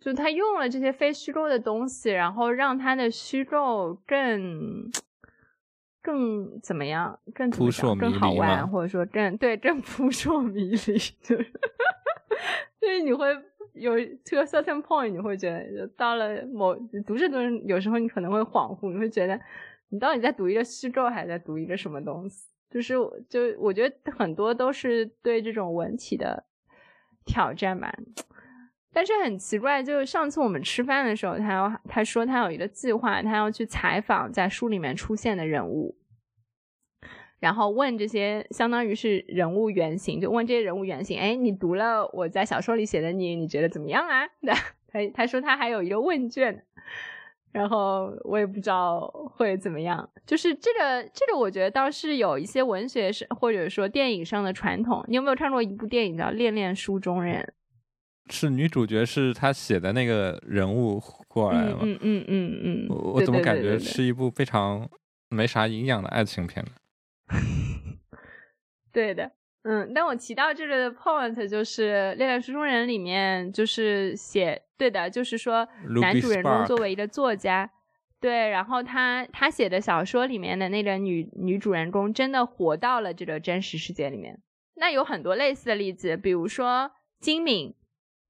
[0.00, 4.90] 就他用了这些非虚构的东西，然后让他的虚构更
[6.02, 7.20] 更怎么样？
[7.34, 11.52] 更扑朔迷离更好玩，或者说更对更扑朔迷离，就是
[12.80, 13.26] 就是你会
[13.80, 16.74] 有 to a certain point，你会觉得到了某
[17.06, 19.40] 读着读着，有时候你可能会恍惚，你会觉得
[19.88, 22.46] 你到底在读一个虚构，还是在读一个什么东西？
[22.70, 22.94] 就是
[23.28, 26.44] 就我觉得很多都是对这种文体的
[27.24, 27.92] 挑战吧。
[28.92, 35.96] 但是很奇怪，就是上次我们吃饭的时候，他要他说他有一个计划，他要去采访在书里面出现的人物，
[37.40, 44.28] 然后问这些相当于是人物原型，就问这些人物原型，哎，你读了我在小说里写的你，你觉得怎么样啊？
[44.92, 46.64] 他他说他还有一个问卷，
[47.52, 50.08] 然后我也不知道会怎么样。
[50.26, 55.04] 就是这个这个，我觉得倒是有一些文学是或者说电影上的传统。
[55.08, 57.54] 你有没有看过一部电影叫《恋恋书中人》？
[58.32, 61.78] 是女主角是她写的那个人物过来吗？
[61.82, 64.88] 嗯嗯嗯嗯，我怎么感觉是一部非常
[65.30, 66.72] 没啥营养的爱情片呢？
[68.92, 69.30] 对的，
[69.62, 75.66] 嗯，但我提到这个的 point 就是《恋恋书中人》里面就是写对的，就是说
[76.00, 77.70] 男主人公作为一个作家，
[78.20, 84.40] 对，然后他他写的小说里面的那个女女主人公真的活到了这个真实世界里面。
[84.74, 87.74] 那有很多类似的例子，比如说金敏。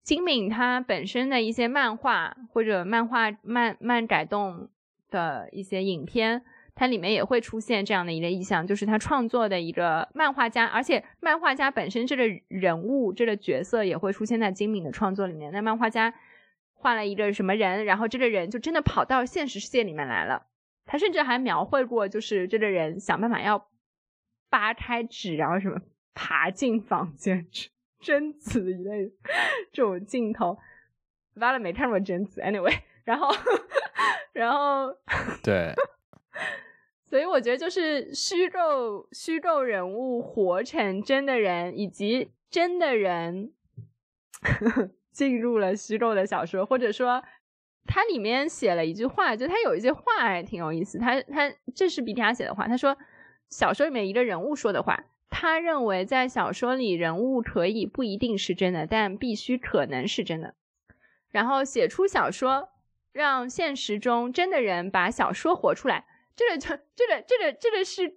[0.02, 4.70] 金敏他本身的一些漫画或者漫画漫漫改动
[5.10, 6.42] 的一些影片，
[6.80, 15.52] 它里面也会出现这样的一个意象，就是他创作的一个漫画家，而且漫画家本身这个人物这个角色也会出现在金敏的创作里面。
[15.52, 16.14] 那漫画家
[16.72, 20.46] 画了一个什么人，然后这个人就真的跑到现实世界里面来了。
[20.86, 23.68] 他甚至还描绘过，就是这个人想办法要
[24.48, 25.78] 扒开纸，然后什么
[26.14, 27.68] 爬进房间去。
[28.00, 29.12] 贞子一类
[29.70, 30.56] 这种镜头，
[31.34, 33.28] 完了没看过贞子，anyway，然后，
[34.32, 34.96] 然后，
[35.44, 35.74] 对，
[37.10, 43.52] 所以我觉得就是虚构虚构人物活成真的人，以及真的人
[45.10, 47.20] 进入了虚构的小说，或者说
[47.84, 52.96] 它里面写了一句话，就他有一些话还挺有意思，他他这是 B T R 写的话，他说
[53.48, 55.06] 小说里面一个人物说的话。
[55.32, 60.54] 他认为，在小说里人物可以不一定是真的，但必须可能是真的。
[61.30, 62.68] 然后写出小说，
[63.12, 66.04] 让现实中真的人把小说活出来。
[66.40, 68.16] 这个就这个这个这个是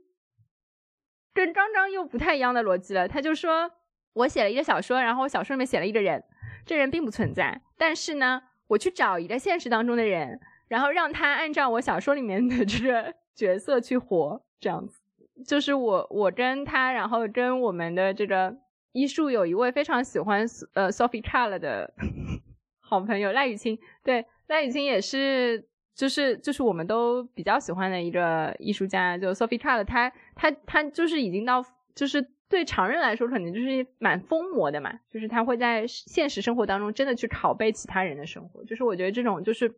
[1.33, 3.05] 跟刚刚又不太一样的逻辑了。
[3.05, 3.69] 他就说
[4.13, 6.23] 我写了一个小说，然后我小说里面写了一个人，
[6.65, 15.01] 这人并不存在，但是呢，我去找一个现实当中的人，然后让他按照我小说里面的这个角色去活，这样子。
[15.45, 18.55] 就是我，我跟他，然后跟我们的这个
[18.93, 21.93] 医术有一位非常喜欢呃 Sophie Chal 的
[22.79, 31.63] 好朋友赖雨清，对赖雨清也是，就是就是我们都比较喜欢的一个艺术家，就 Sophie Chal，他他他就是已经到，
[31.95, 39.73] 就是对常人来说可能就是蛮疯魔的嘛，就是他会在现实生活当中真的去拷贝其他人的生活，就是我觉得这种就是。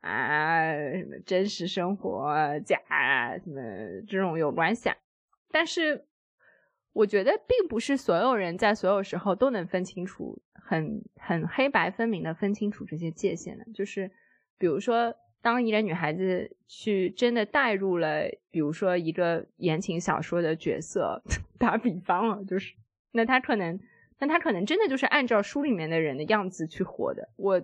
[0.00, 2.32] 啊，什么真实生活
[2.64, 2.78] 假
[3.42, 3.60] 什么
[4.06, 4.96] 这种有关系啊？
[5.50, 6.06] 但是
[6.92, 13.64] 我觉得并不是所有人在所有时候都能分清楚，很很黑白分明的分清楚这些界限的。
[13.74, 14.08] 就是
[14.56, 15.12] 比如说，
[15.48, 21.22] 当一个女孩子去真的带入了，比如说一个言情小说的角色，
[21.58, 22.74] 打比方啊，就是
[23.12, 23.80] 那她可能，
[24.18, 27.30] 那她可能真的就是按照书里面的人的样子去活的。
[27.36, 27.62] 我。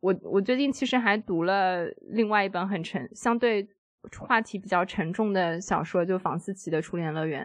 [0.00, 3.66] 我我最近其实还读了另外一本很沉、相对
[4.20, 7.42] 话题比较沉重的小说，就房思琪的《初恋乐园》。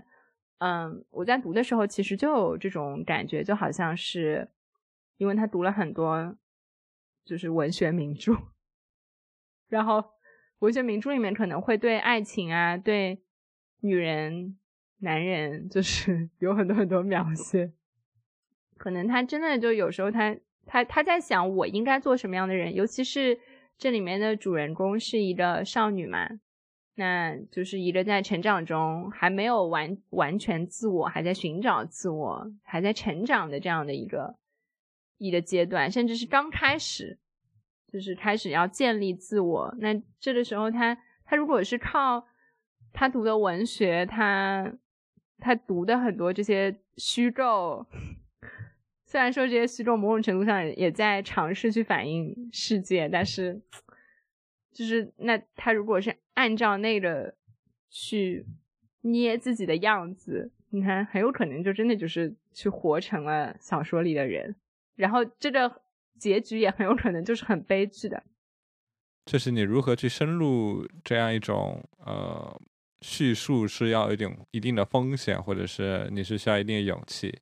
[0.60, 4.48] 嗯，我在读的时候其实就有这种感觉，就好像是
[5.18, 6.36] 因为他读了很多
[7.26, 8.34] 就是文学名著，
[9.72, 10.04] 然后
[10.60, 13.24] 文学名著里面可能会对爱情啊、对
[13.80, 14.56] 女人、
[15.00, 17.72] 男人，就是 有很多很多描写，
[18.78, 20.38] 可能他真的就有时候他。
[20.64, 23.38] 他他在想我应该做什么样的人，尤其是
[23.80, 26.30] 这里面的主人公是一个少女嘛，
[26.96, 34.38] 那就是一个在成长中还没有完完全自我，还在寻找自我，还在成长的这样的一个
[35.18, 37.18] 一个阶段，甚至是刚开始，
[37.92, 39.76] 就是开始要建立自我。
[39.80, 42.26] 那这个时候，他他如果是靠
[42.94, 44.74] 他读的文学，他
[45.40, 47.86] 他读的很多这些虚构。
[49.06, 53.62] 虽然说这些虚构某种程度上也在尝试去反映世界，但是
[54.72, 57.36] 就是那他如果是按照那个
[57.90, 58.46] 去
[59.02, 64.56] 捏自己的样子，你看很有可能就真的就是去活成了小说里的人，
[64.96, 65.82] 然后这个
[66.22, 68.24] 结局也很有可能就是很悲剧的。
[69.26, 72.62] 就是你如何去深入这样一种呃
[73.02, 77.36] 叙述，是要一定一定的风险，或者是你是需要一定的勇气。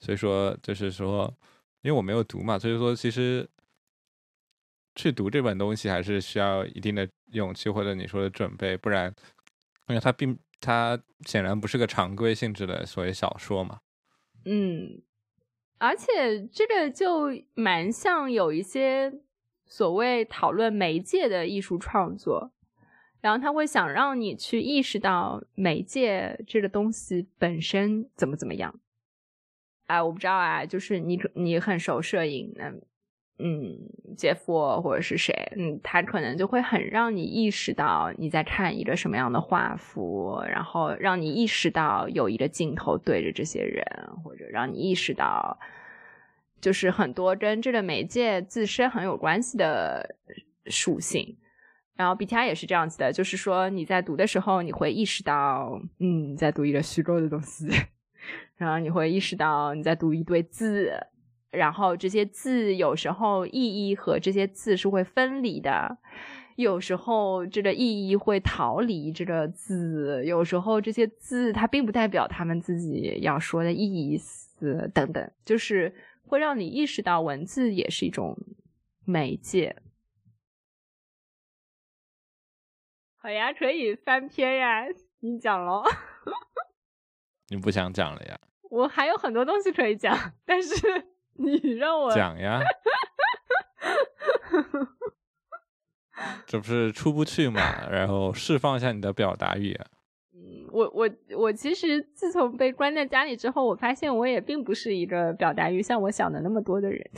[0.00, 1.32] 所以说，就是说，
[1.80, 3.48] 因为我没有读嘛，所以说其实
[4.94, 9.14] 去读这本东西还是需要一定的勇气，或者你说的准备，不然，
[9.88, 13.80] 因为它并它显然不是个常规性质的所谓小说嘛。
[14.44, 15.00] 嗯，
[15.82, 19.12] 而且这个就蛮像有一些
[19.66, 22.52] 所谓讨论媒介的艺术创作，
[23.20, 28.78] 然后他会想让你去意识到媒介这个东西本身怎么怎么样。
[29.86, 32.72] 哎，我不知道啊，就是你你很熟摄影，那
[33.44, 33.76] 嗯，
[34.16, 43.84] 杰夫或者是谁，嗯，他可能就会很让你意识到你在看一个什么样的画幅，然后让你意识到有一个镜头对着这些人，
[44.22, 45.58] 或者让你意识到，
[46.60, 50.14] 就是很多跟这个媒介自身很有关系的
[50.66, 51.36] 属性。
[51.94, 57.68] 然后 BTI 也是这样子的，就是说你在读的时候，你会意识到，嗯，在读一个虚构的东西。
[58.56, 60.92] 然后你会意识到你在读一堆字，
[61.52, 65.98] 然后这些字有时候意义和这些字是会分离的，
[66.56, 75.94] 有时候这个意义会逃离这个字，有时候这些字它并不代表他们自己要说的意思等等，就是
[76.26, 78.36] 会让你意识到文字也是一种
[79.04, 79.76] 媒介。
[83.16, 84.84] 好呀，可以翻篇呀，
[85.20, 85.84] 你讲喽。
[87.48, 88.40] 你不想讲了呀？
[88.70, 90.74] 我还有很多东西可以讲，但是
[91.34, 92.60] 你让我讲呀，
[96.46, 97.88] 这不是出不去嘛？
[97.90, 99.74] 然后释放一下你的表达欲。
[100.34, 107.10] 嗯，我我我其实自从被关在家里之后，我发现我也并不是一个表达欲像我想的那么多的人，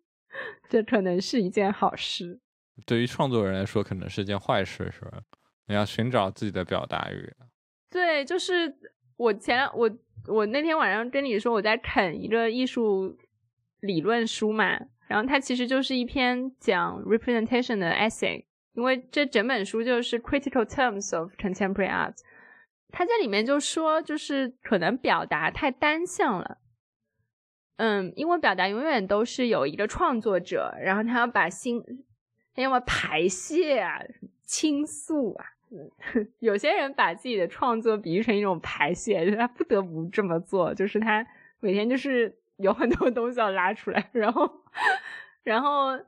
[0.68, 2.40] 这可能是一件好事。
[2.86, 5.20] 对于创作人来说，可能是件坏事，是吧？
[5.66, 7.32] 你要寻找自己的表达欲。
[7.90, 8.74] 对，就是
[9.16, 9.90] 我前我。
[10.26, 13.16] 我那天晚上跟你说我在啃一个艺术
[13.80, 14.78] 理论书嘛，
[15.08, 22.14] 然后它其实就是一篇讲 representation 的 essay，因为这整本书就是 critical terms of contemporary art，
[22.90, 26.58] 他在里面就说就是可能表达太单向了，
[27.76, 31.82] 嗯，因为表达永远都是有一个创作者，然后他要把心，
[32.54, 34.00] 他要么排泄啊，
[34.42, 35.44] 倾诉啊。
[36.40, 41.24] 有些人把自己的创作比喻成一种排泄，就他不得不这么做，就是他
[41.60, 44.50] 每天就是有很多东西要拉出来，然后，
[45.42, 45.98] 然后，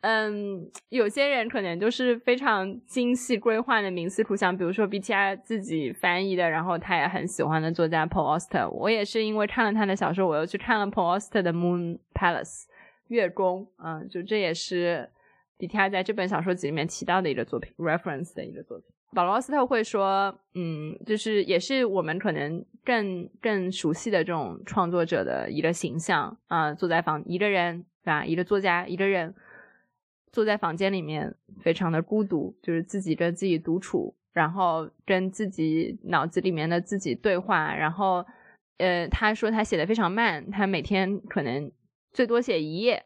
[0.00, 12.64] 嗯，有些人可能就是非常精细规划的冥思苦想，比如说 B T I 自己翻译的，然后他也很喜欢的作家 Paul Auster，我也是因为看了他的小说，我又去看了 Paul Auster 的 Moon Palace
[13.08, 15.10] 月宫，嗯，就这也是
[15.58, 18.86] B T I 在这本小说集里面提到的一个作品，reference 的一个作品。
[19.12, 28.24] 保罗斯特会说，嗯，就是也是我们可能更更熟悉的这种创作者的一个形象啊，坐在房一个人，对吧？
[28.24, 29.34] 一个作家一个人
[30.30, 37.74] 坐在房间里面，非常的孤独，就是自己跟自己独处，然后跟自己脑子里面的自己对话。
[37.74, 38.24] 然后，
[38.78, 41.70] 呃，他说他写的非常慢，他每天可能
[42.12, 43.04] 最多写一页。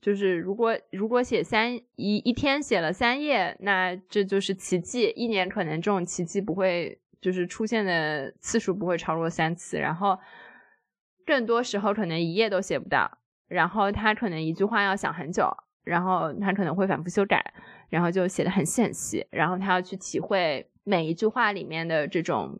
[0.00, 5.12] 就是如果如果写三一一天写了三页，那这就是奇迹。
[5.14, 10.18] 一年可能这种奇迹不会就是出现的次数不会超过三次，然后
[11.26, 13.18] 更多时候可能一页都写不到。
[13.46, 17.44] 然后他可能一句话要想很久，然后他可能会反复修改，
[17.90, 19.26] 然后就写的很细很细。
[19.30, 22.58] 然后他要去体会每一句话里面的这种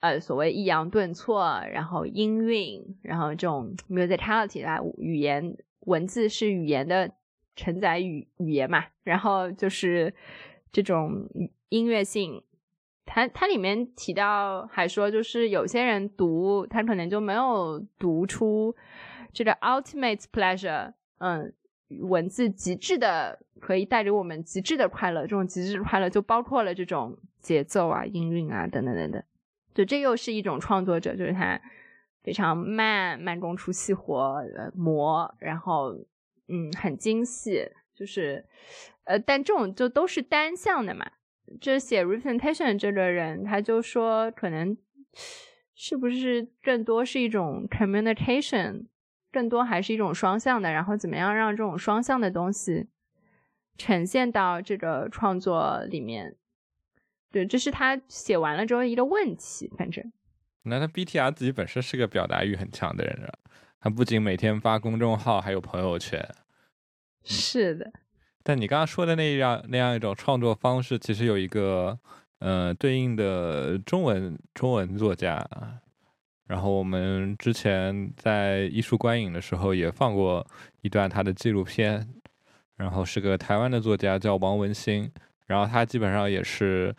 [0.00, 5.56] 呃所谓抑扬顿挫，然后音韵，然后这种 musicality 来语言。
[5.86, 7.10] 文字是语言的
[7.56, 10.14] 承载语语言嘛，然后就是
[10.70, 11.28] 这种
[11.68, 12.42] 音乐性，
[13.06, 18.74] 它它里面提到还说，就是有些人读他可能就没有读出
[19.32, 21.52] 这个 ultimate pleasure，嗯，
[22.00, 29.22] 文字极致的可以带给我们极致的快乐，这种极致的快乐就包括了这种节奏啊、音韵啊等等等等，
[29.74, 31.60] 就这又是一种创作者，就是他。
[32.30, 34.40] 非常慢，慢工出细活，
[34.72, 35.92] 磨，然后，
[36.46, 38.46] 嗯，很精细，就是，
[39.02, 41.10] 呃，但这种就都是单向的嘛。
[41.60, 44.76] 这写 representation 这个人，他就说，可能
[45.74, 48.86] 是不是更多是一种 communication，
[49.32, 52.86] 更多还是一种双向的，然后怎么样让这种双向的东西
[53.76, 56.36] 呈现到这个创作里面？
[57.32, 59.68] 对，这是他写完了之后一个问题。
[59.76, 60.12] 反正，
[60.62, 63.32] 那他 BTR 自己本身是个表达欲很强的人啊，
[63.80, 66.26] 他不仅每天发公众号，还有朋友圈。
[67.24, 67.92] 是的。
[68.42, 71.98] 但你刚刚说的那样那样一种创作方式，其实有一个
[72.38, 75.46] 呃对应的中文中文作家。
[76.46, 80.44] 然后我们之前在艺术观影的时候也放过
[80.80, 82.08] 一段他的纪录片，
[82.76, 85.12] 然后是个台湾的作家叫王文兴，
[85.46, 86.92] 然后他基本上也是，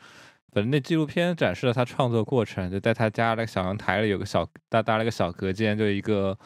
[0.51, 6.37] 反正那纪录片展示了他创作过程，就在他家那个小阳台里有个小搭搭了个小隔间，就一个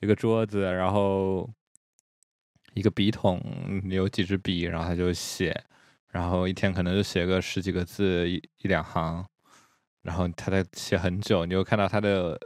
[0.00, 1.48] 一个桌子，然后
[2.74, 3.42] 一个笔筒，
[3.90, 5.64] 有几支笔，然后他就写，
[6.08, 9.26] 然后一天可能就写个十几个字一一两行。
[10.02, 12.40] 然后他在写很久，你又看到他的，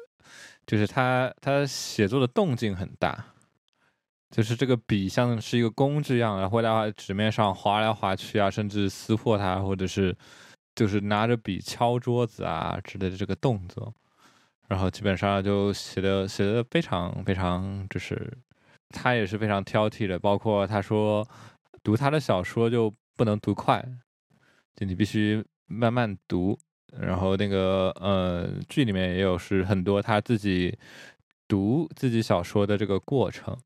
[0.67, 3.27] 就是他他写作的动静很大，
[4.29, 10.17] 就是这个笔像是一个工具一样，然后在纸面上划来划去啊，甚至撕破它，或者是
[10.75, 13.95] 就是拿着笔敲桌子啊之类的这个动作，
[14.69, 18.37] 然后基本上就写的写的非常非常，就是
[18.91, 21.27] 他也是非常挑剔的，包括他说
[21.83, 23.85] 读他的小说就不能读快，
[24.77, 26.59] 就你必须慢慢读。
[26.97, 30.79] 然后那个呃剧里面也有是很多他自己
[31.49, 33.57] 读自己小说的这个过程，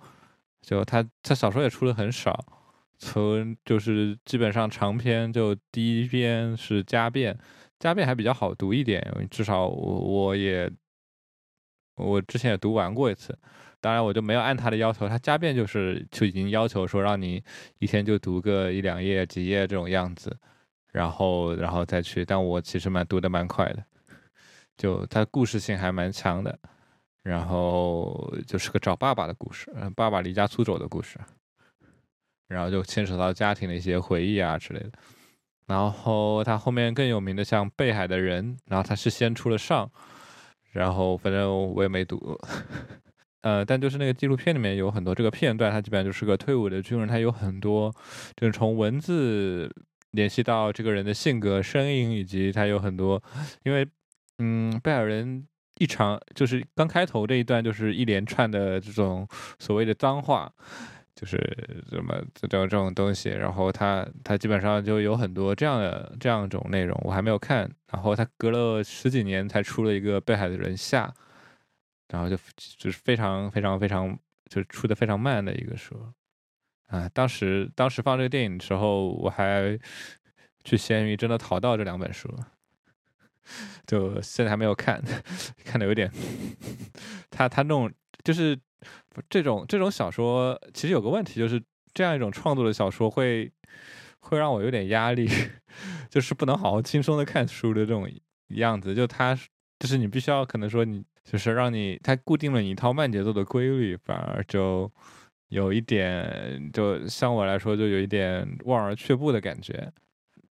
[0.62, 2.57] 就他他小说也出的很少，
[2.98, 7.38] 从就是基本上长篇就第一篇是家变，
[7.78, 10.70] 家变还比较好读一点，至少我我也
[11.96, 13.38] 我之前也读完过一次，
[13.80, 17.42] 当然我就没有按他的要求，他家变就是就已经要求说让你
[17.78, 20.36] 一天就读个一两页几页这种样子。
[20.90, 23.84] 然后，然后再去，但我其实蛮读的蛮快的，
[24.74, 26.58] 就它故事性还蛮强的，
[27.22, 31.20] 然后就是个找爸爸的故事，爸爸离家出走的故事，
[32.48, 34.90] 然后就牵扯到家庭的一些回忆啊之类的。
[35.66, 39.90] 然后他后面更有名的像《北海的人》，然后他是先出了上，
[40.72, 42.38] 然后反正我也没读，
[43.42, 47.94] 呃，但就是那个纪录片里面有很多这个片段，他基本上就是个退伍的军人，他有很多
[48.36, 49.70] 就是从文字。
[50.12, 53.22] 联系到这个人的性格、声音，以及他有很多，
[53.62, 53.86] 因为，
[54.38, 55.46] 嗯，贝尔人
[55.76, 59.28] 一场就是刚开头这一段就是一连串的这种
[59.58, 60.50] 所谓的脏话，
[61.20, 61.36] 就是
[61.90, 71.12] 什么这种这种东西，然后他他基本上就有很多这样的这样种内容，我还没有看，然后他隔了十几年才出了一个《贝海的人下》，
[72.06, 74.16] 然后就就是非常非常非常
[74.48, 76.00] 就是出的非常慢的一个书。
[76.86, 79.76] 啊，当时当时放这个电影的时候，我还
[80.62, 82.32] 去闲鱼真的淘到这两本书，
[83.88, 85.02] 就现在还没有看，
[85.66, 86.08] 看的有点。
[87.28, 87.92] 他他那种
[88.22, 88.56] 就是
[89.10, 91.62] 不这种这种小说，其实有个问题，就是
[91.94, 93.50] 这样一种创作的小说会
[94.20, 95.28] 会让我有点压力，
[96.10, 98.08] 就是不能好好轻松的看书的这种
[98.48, 98.94] 样子。
[98.94, 99.34] 就它
[99.78, 104.90] 就是你必须要可能说你就是让你它固定了你一套慢节奏的规律，反而就。
[105.50, 109.90] 有一点，就像我来说，就有一点望而却步的感觉。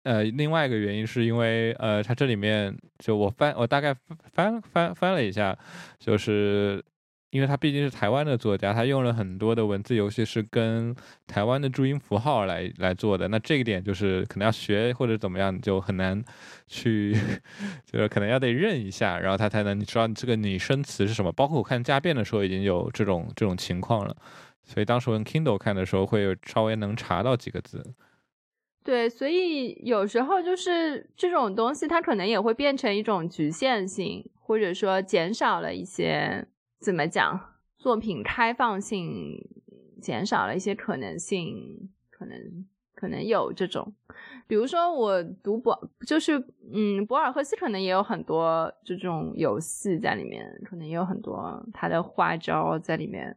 [0.04, 3.92] 呃，另外一个原因是因为，呃，它这里面就我翻，我大概
[4.32, 5.58] 翻翻翻了一下，
[5.98, 6.80] 就是
[7.34, 10.94] 因为他毕竟是台湾的作家，他用了很多的文字游戏是跟
[11.26, 13.26] 台湾的注音符号来来做的。
[13.26, 16.22] 那这个点就是可能要学或者怎么样，就很难
[16.68, 17.12] 去，
[17.84, 21.32] 就是可能要得认一下，然后他才能你知道这个拟声词是什么。
[21.32, 24.16] 包括我看家变的时候，已经有这种这种情况了。
[24.62, 27.84] 所以当时我用 Kindle 看的时候，会有稍微能查到几个字。
[28.84, 36.46] 对，所以有时候就是这种东西，它可能也会变成一种局限性，或者说减少了一些
[36.80, 39.46] 怎么讲作品开放性，
[40.00, 43.94] 减少了一些可能性，可能可能有这种。
[44.46, 46.38] 比如说我读博，就是
[46.72, 53.36] 嗯，博尔赫斯可能也有很多这种游戏在里面，可能也有很多他的花招在里面。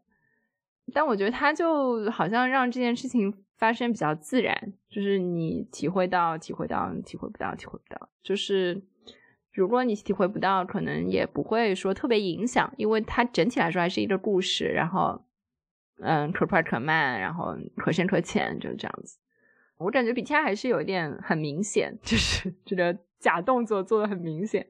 [0.93, 8.09] 但我觉得他就好像让这件事情发生比较自然，就是你体会到、体会到、体会不到、体会不到。
[8.21, 8.81] 就是
[9.57, 14.65] 如果你体会不到，可能也不会说特别影响，因为它整体来说还是一个故事。
[14.65, 15.19] 然后，
[15.99, 19.17] 嗯，可快可慢，然后可深可浅，就是这样子。
[19.79, 24.67] 我感觉比 T I 还是有一点很明显，就是这个假动作做的很明显。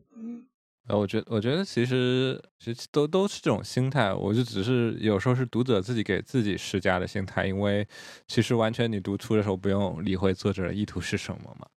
[0.88, 7.86] 呃，我觉我觉得其实其实都都是这种心态，我就只是有时候是读者自己给自己施加的心态，因为
[8.26, 11.68] 其实完全你读出的时候不用理会作者的意图是什么嘛。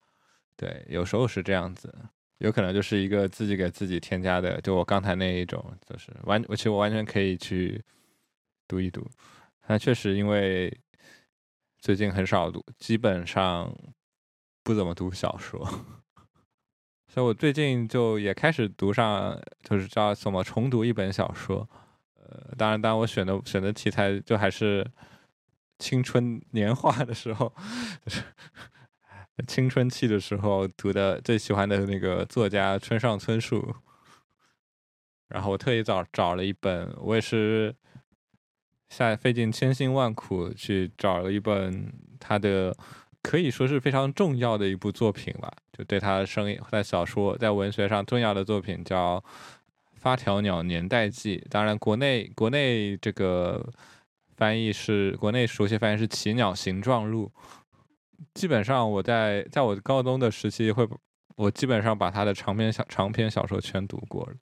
[0.56, 1.92] 对，有时候是这样子，
[2.40, 7.82] 有可能就是一个自己给自己添加的，就我刚才那一种，就是完，我其实我完全可以去
[8.66, 9.06] 读一读。
[9.66, 10.74] 但确实因为
[11.78, 13.72] 最近很少读，基本上
[14.62, 15.64] 不怎么读小说，
[17.08, 21.68] 所以我最近就也开始读上，就是叫怎么重读一本小说。
[22.14, 24.84] 呃，当然，当我选的选的题材就还是
[25.78, 27.52] 青春年华的时候，
[28.04, 28.22] 就是
[29.46, 33.74] 青春期的时候读的最喜欢的那个作家村上春树。
[35.28, 37.74] 然后我特意找找了一本，我也是
[38.88, 42.76] 下费尽千辛万苦去找了一本他的
[43.22, 49.18] 可以说是非常重要的一部作品吧，就对他的声音在小说在文学上重要的作品叫
[49.94, 51.38] 《发条鸟年代记》。
[51.48, 53.72] 当然，国内国内这个
[54.36, 57.30] 翻译是国内熟悉翻译是《奇鸟形状录》。
[58.34, 60.88] 基本上我在在我高中的时期会，
[61.36, 64.34] 我基本上把他的长篇小长篇小说全读过了。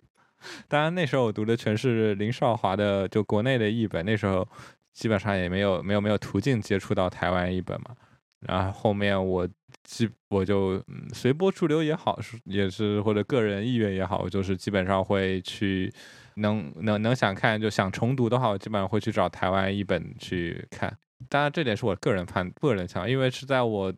[0.68, 4.04] 当然，那时候我读的全是林少华的，就国内的译本。
[4.04, 4.46] 那时候
[4.92, 7.96] 基本上也没有没有没有途径接触到台湾译本嘛。
[8.40, 9.48] 然后后面我
[9.82, 10.80] 基我就
[11.12, 15.92] 随波逐流也好，是也是或者个人意愿也好，就是基本上会去
[16.34, 20.96] 能能能想看就想重读的话，我基本上会去找台湾译本去看。
[21.28, 23.92] 当然，这点是我个人判个人想，因为是在我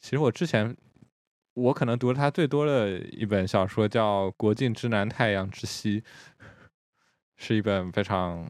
[0.00, 0.76] 其实我之前。
[1.54, 6.00] 我可能读了他最多的一本小说，叫《国境之南，太阳之西》，
[7.36, 8.48] 是一本非常，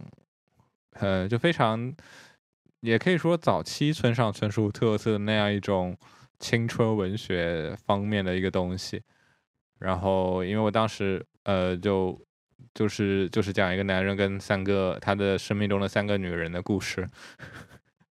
[0.92, 1.92] 呃，就非常，
[2.80, 5.96] 也可以说早期村上春树特色的那样一种
[6.38, 9.02] 青春文学方面的一个东西。
[9.78, 12.20] 然后，因为我当时，呃，就
[12.74, 17.08] 就是就是讲一个男人跟三个他的生命中的三个女人的故事。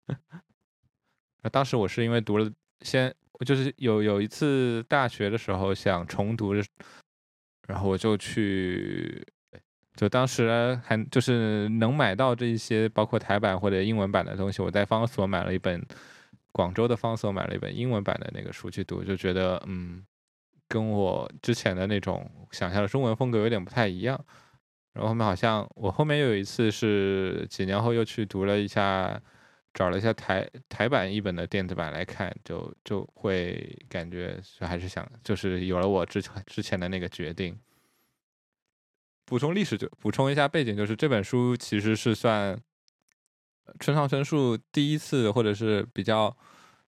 [1.52, 2.52] 当时我是因为读了
[2.82, 3.14] 先。
[3.46, 6.54] 就是有有一次大学的时候想重读，
[7.68, 9.22] 然后我就去，
[9.98, 15.86] 就当时还就是能买到这一些包括台版或者英文版的东西，我在方所买了一本
[16.54, 20.02] 广州的方所买了一本英文版的那个书去读，就觉得嗯，
[20.70, 24.18] 跟我之前的那种想象的中文风格有点不太一样。
[24.94, 29.22] 然后后面好像我后面又有一次是几年后又去读了一下。
[29.76, 37.60] 找了一下台台版一本的电子版来看，就就会感觉就还是想，就是有了我之前之前的那个决定。
[39.26, 42.58] 补充历史就补充一下背景，就是这本书其实是算
[43.82, 46.34] 村上春树第一次或者是比较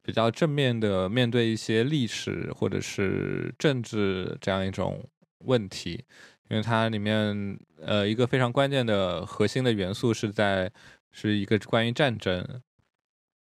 [0.01, 5.03] 比较正面的面对一些历史或者是政治这样一种
[5.39, 6.05] 问题，
[6.47, 10.71] 因为它里面呃一个非常关键的核心的元素是在
[11.11, 12.61] 是一个关于战争。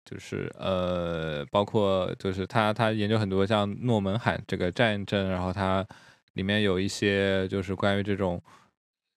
[0.03, 5.85] 就是呃，包括就是他他研究很多像诺门罕这个战争，然后他
[6.33, 8.41] 里面有一些就是关于这种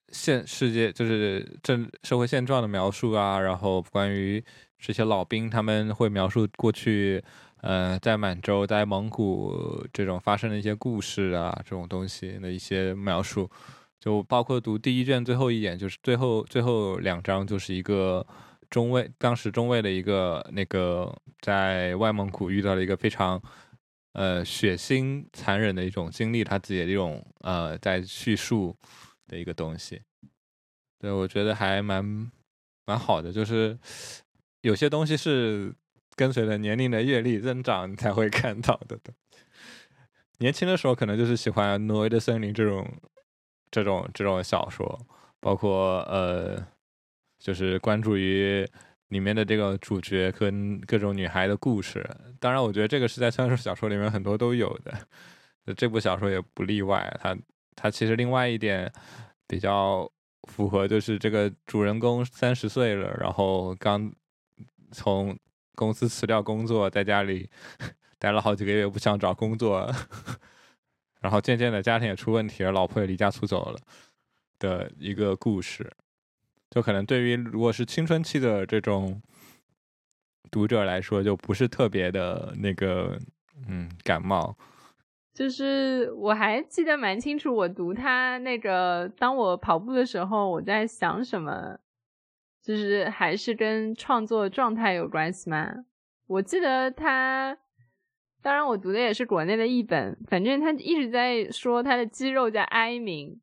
[0.09, 4.41] 现世界就是政社会现状的描述啊，然后关于
[4.77, 7.21] 这些老兵他们会描述过去
[7.61, 13.49] 呃在满洲在蒙古这种发生的一些故事啊这种东西的一些描述，
[13.99, 18.25] 就包括读第一卷最后一眼，就是最后最后两章就是一个。
[18.69, 23.41] 中尉当时中尉的一个那个在外蒙古遇到了一个非常
[24.13, 28.75] 呃血腥残忍的一种经历，他自己的一种呃在叙述
[29.27, 30.01] 的一个东西，
[30.99, 32.31] 对我觉得还蛮
[32.85, 33.77] 蛮好的，就是
[34.61, 35.73] 有些东西是
[36.15, 38.99] 跟随着年龄的阅历增长你才会看到的。
[40.39, 42.85] 年轻的时候可能就是喜欢《挪威的森林》这种
[43.71, 44.99] 这种这种小说，
[45.39, 46.74] 包括呃。
[47.45, 48.67] 就是关注于
[49.09, 52.03] 里面的这个主角跟各种女孩的故事，
[52.39, 57.15] 当然，我觉得这个是在村上小说里面很多都有的，这部小说也不例外。
[57.21, 57.37] 它
[57.75, 58.91] 它其实另外一点
[59.45, 60.11] 比较
[60.49, 64.11] 符合，就是这个主人公三十岁了，然后刚
[64.91, 65.37] 从
[65.75, 67.47] 公司辞掉工作，在家里
[68.17, 69.87] 待了好几个月，不想找工作，
[71.21, 73.79] 然后渐渐的家庭也出问题了，老婆也离家出走了
[74.57, 75.95] 的一个故事。
[76.75, 79.21] 就可能对于如果是青春期的这种
[80.51, 83.17] 读者来说，就不是特别的那个，
[83.69, 84.57] 嗯，感冒。
[85.33, 91.79] 就是我还记得蛮清楚，我读他那个，当我跑步的时候，我在想什么，
[92.61, 95.85] 就是还是跟创作状态有关系吗？
[96.27, 97.57] 我记得他，
[98.41, 103.39] 当然我读的也是国内的译本，反正他一直在说他的肌肉在哀鸣。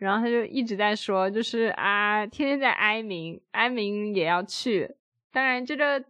[0.00, 4.96] 然后他就一直在说，就是啊，天天在哀鸣，哀鸣也要去。
[5.30, 6.02] 当然，这个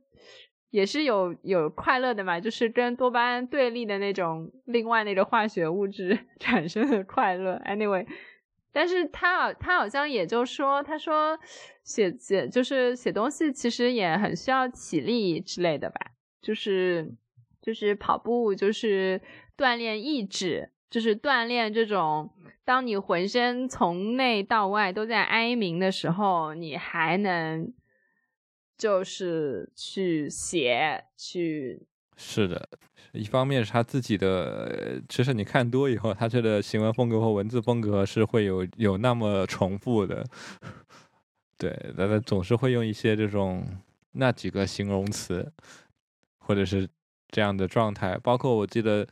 [0.71, 7.61] 也是有有快乐的嘛，就是跟多巴胺对立的那种另外那个化学物质 产生的快乐。
[7.67, 8.07] Anyway，
[8.73, 11.37] 但是他好他好像也就说，他说
[11.83, 16.01] 写写就是写东西，其实也很需要体力之类的吧，
[16.41, 17.13] 就是
[17.61, 19.21] 就是跑步，就是
[19.59, 22.29] 锻炼意志，就是锻炼这种，
[22.65, 27.73] 当你浑身从内到外都在哀鸣的时候，你还能
[28.77, 31.87] 就是去写去。
[32.17, 32.69] 是的，
[33.13, 40.23] 一方面是他自己的，其实你看多以后，他这个行文风格或文字风格是会有有那么重复的，
[41.57, 43.67] 对，他他总是会用一些这种
[44.13, 45.51] 那几个形容词，
[46.41, 46.87] 或者是
[47.29, 48.19] 这样的状态。
[48.19, 49.07] 包括我记得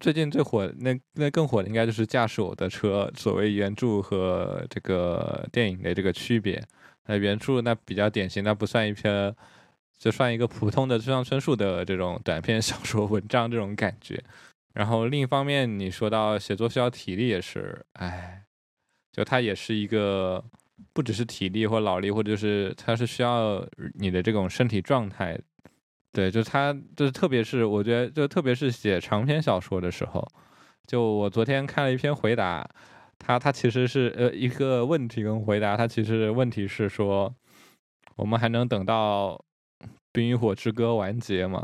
[0.00, 6.62] 最近最火那那更火的应该就是驾驶我的车，所谓原著和这个电影的这个区别。
[7.06, 9.34] 那原著那比较典型，那不算一篇。
[9.98, 14.22] 就算一个普通的村上春树的这种短篇 小说文章这种感觉，
[14.74, 18.42] 然后另一方面你说到写作需要体力也是，哎，
[19.10, 20.44] 就它也是一个
[20.92, 25.40] 不只是体力或脑力，或者就是它是需要你的这种身体状态，
[26.16, 30.26] 对，就他就是特别是我觉得就特别是写长篇小说的时候，
[30.86, 32.66] 就我昨天看了一篇回答，
[33.18, 37.34] 他他其实是呃一个问题跟回答，他其实问题是说
[38.16, 39.38] 我们还能等到。
[40.18, 41.62] 《冰与火之歌》完结吗？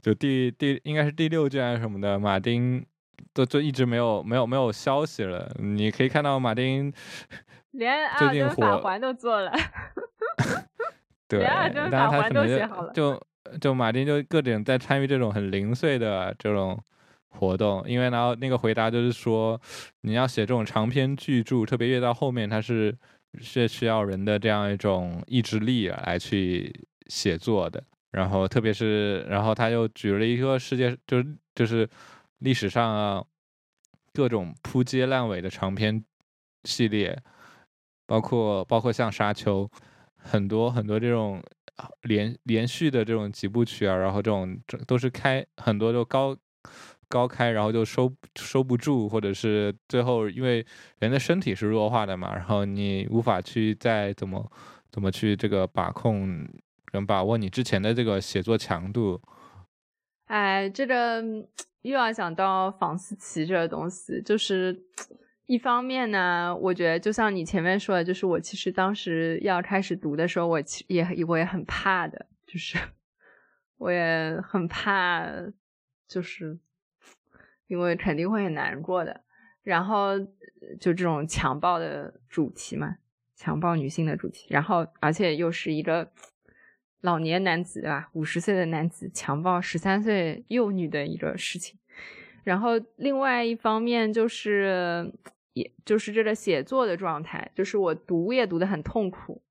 [0.00, 2.82] 就第第应该是第六卷什么的，马丁
[3.34, 5.54] 都就一直没有没有没有消息了。
[5.58, 6.90] 你可以看到马丁
[7.72, 9.52] 连最近法环都做了，
[11.28, 12.94] 对，但是他都写好了。
[12.94, 13.22] 就
[13.60, 16.78] 就马丁就各种在参与这种很零碎的这种
[17.28, 19.60] 活动，因为然后那个回答就是说，
[20.02, 22.96] 你要写这种长篇巨著，特别越到后面，它是
[23.40, 26.72] 是需要人的这样一种意志力来去。
[27.08, 27.80] 写作的，
[28.10, 31.88] 然后特别是，然后他又举了一个世界，就是就是
[32.38, 33.24] 历史上啊
[34.12, 36.04] 各种扑街烂尾的长篇
[36.64, 37.16] 系列，
[38.04, 39.62] 包括包括像《沙丘》，
[40.16, 41.40] 很多很多这种
[42.02, 46.36] 连连续的这种几部曲啊，然后这种这都是开很多就高
[47.08, 50.64] 高开，然后就收收不住，或者是最后因为
[50.98, 54.50] 人的身体是弱化的嘛，然后你无法去再怎么
[54.90, 56.46] 怎么去这个把控。
[56.92, 59.20] 能把握你之前的这个写作强度，
[60.26, 61.22] 哎，这个
[61.82, 64.72] 又要想到房思琪这个东西，就是
[65.46, 72.78] 一方面呢，我觉得就像你前面说的，就是我其实当时要开始读的时候，我其也我也很怕的，就是
[73.78, 75.26] 我也很怕，
[76.08, 76.58] 就是
[77.68, 79.22] 因为肯定会很难过的。
[79.62, 80.18] 然后
[80.80, 82.96] 就这种强暴的主题嘛，
[83.34, 86.12] 强暴女性的主题，然后而且又是一个。
[87.02, 88.08] 老年男子对吧？
[88.14, 91.78] 五十岁的男子强暴十三岁幼女的一个事情，
[92.42, 95.12] 然后另外一方面就是，
[95.56, 99.42] 也就是这个写作的状态，就是我读也读得很痛苦，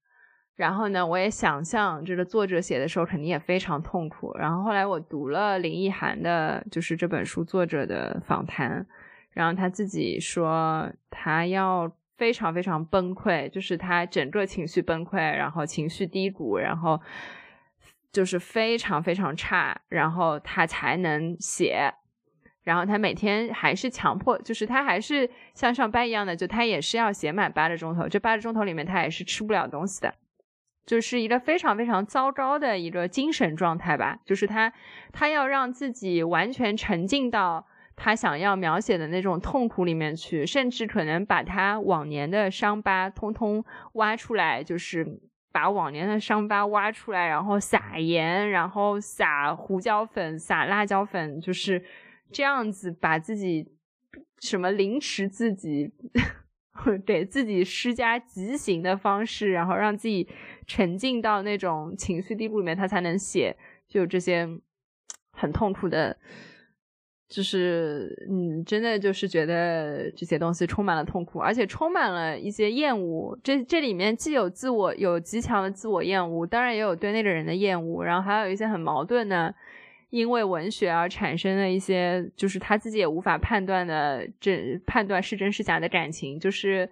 [0.55, 4.31] 然后呢，我也想象这个作者写的时候肯定也非常痛苦。
[4.37, 8.85] 然后后来我读了林奕涵的，就是这本书作者的访谈，
[9.31, 17.01] 然后他自己说他要非常非常崩溃，就是他整个情绪崩溃，然后情绪低谷，然后。
[18.11, 21.93] 就是非常非常差，然后他才能写，
[22.65, 30.13] 然后他每天还是强迫，就是他还是像上班一样的，就他也是要写满八个钟头，这八个钟头里面他也是吃不了东西的，
[30.85, 34.73] 就是一个非常非常糟糕的一个精神状态吧，就是他
[35.13, 43.63] 他要让自己完全沉浸到他想要描写的那种痛苦里面去，甚至可能把他往年的伤疤通通
[43.93, 45.21] 挖出来，就是。
[45.55, 51.81] 把往年的伤疤挖出来，然后撒盐，然后撒胡椒粉，撒辣椒粉，就是
[52.31, 53.67] 这样子把自己
[54.39, 55.91] 什么凌迟自己，
[57.05, 60.27] 给自己施加极刑的方式，然后让自己
[60.67, 63.55] 沉浸到那种情绪低谷里面，他才能写
[63.87, 64.47] 就这些
[65.31, 66.17] 很痛苦的。
[67.27, 73.37] 就是，嗯，真的就是觉得这些东西充满了痛苦，而且充满了一些厌恶。
[73.43, 79.53] 这这里面既有自我，有极强的自我厌恶，当然也有对那个人的厌恶，然后还有一些很矛盾的，
[80.09, 86.89] 因为文学而产生的一些，就是他自己也无法判断的，这判断是真是假的感情，就是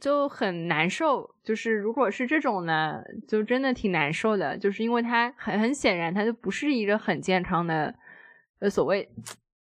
[0.00, 1.34] 就很难受。
[1.42, 7.94] 就是如果是这种呢，就真的挺难受的，就是因为他很很显然，他就不是一个很健康的。
[8.60, 9.08] 呃，所谓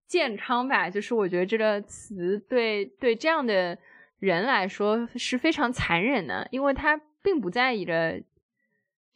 [0.07, 3.77] 健康吧，就是我觉得这个词对对这样的
[4.17, 8.19] 人来说是非常残忍的，因为他并不在意着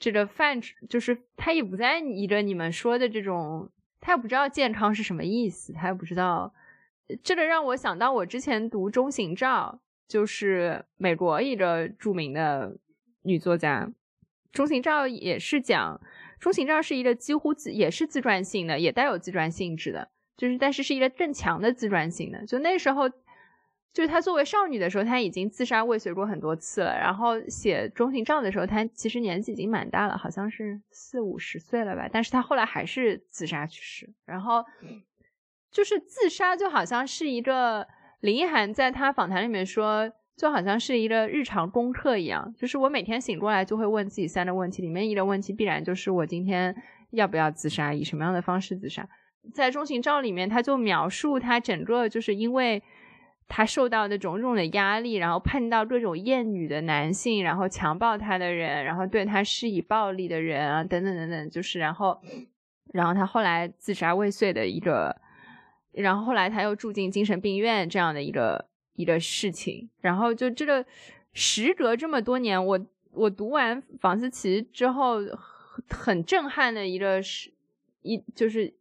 [0.02, 6.52] 这个饭，就是他也不在意着你们说的这种，他也不知道健康是什么意思，他也不知道。
[7.24, 9.80] 这个让我想到我之前读《中行照》，
[10.12, 12.76] 就是美国一个著名的
[13.22, 13.92] 女作家。
[14.52, 16.02] 中行照也是讲，
[16.40, 22.44] 中行照是一个几乎自也是自传性的，也带有自传性质的，就是但是是一个更强的自传性的。
[22.48, 23.08] 就那时候，
[23.94, 26.98] 就是她作为少女的时候，她已经自杀未遂过很多次了。
[26.98, 32.10] 然后写中情照的时候，她其实年纪已经蛮大了，好像是四五十岁了吧。
[32.12, 34.10] 但是她后来还是自杀去世。
[34.26, 34.64] 然后
[35.72, 37.88] 就是自杀，就好像是一个
[38.20, 40.12] 林奕涵在她访谈里面说。
[40.38, 46.76] 就好像是一个日常功课一样，就是我每天醒过来就会问自己三个问题，里面一个问题必然就是我今天
[47.12, 49.08] 要不要自杀，以什么样的方式自杀。
[49.54, 52.82] 在《中情照》里面，他就描述他整个就是因为
[53.54, 62.22] 他受到的种种的压力，然后碰到各种厌女的男性，然后强暴他的人，然后对他施以暴力的人啊，等等等等，就是然后，
[62.94, 65.20] 然后他后来自杀未遂的一个，
[65.92, 68.70] 然后后来他又住进精神病院这样的一个。
[68.96, 70.86] 一个事情，然后就这个
[71.34, 72.80] 时隔这么多年，我
[73.14, 75.16] 我读完房思琪之后，
[75.90, 77.52] 很震撼的一个是，
[78.04, 78.72] 一就是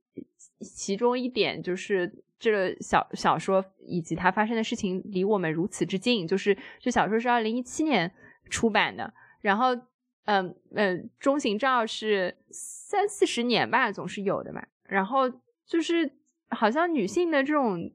[0.60, 8.12] 其中一点就是这个小小说以及它发生的事情离我们如此之近，就是这小说是二零一七年
[8.48, 9.72] 出版的，然后
[10.24, 15.30] 嗯嗯，中型照是三四十年吧，总是有的嘛，然后
[15.64, 16.10] 就是
[16.48, 17.92] 好像女性的这种。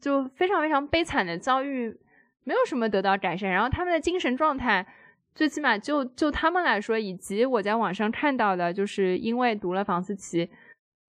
[0.00, 1.96] 就非常非常悲惨的遭遇，
[2.42, 3.48] 没有什么得到改善。
[3.48, 4.84] 然后他们的精神状态，
[5.36, 10.50] 最起码就就他们来说，以及我在网上看到的，就是因为读了房思琪，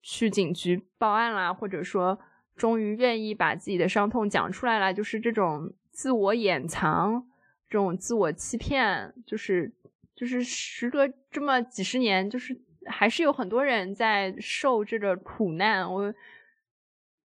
[0.03, 2.19] 去警局报案啦，或者说
[2.59, 7.25] 终于愿意把自己的伤痛讲出来了，就是这种自我掩藏、
[7.67, 9.73] 这种自我欺骗，就是
[10.15, 15.91] 就是时隔这么几十年，就是还是有很多人在受这个苦难。
[15.91, 16.13] 我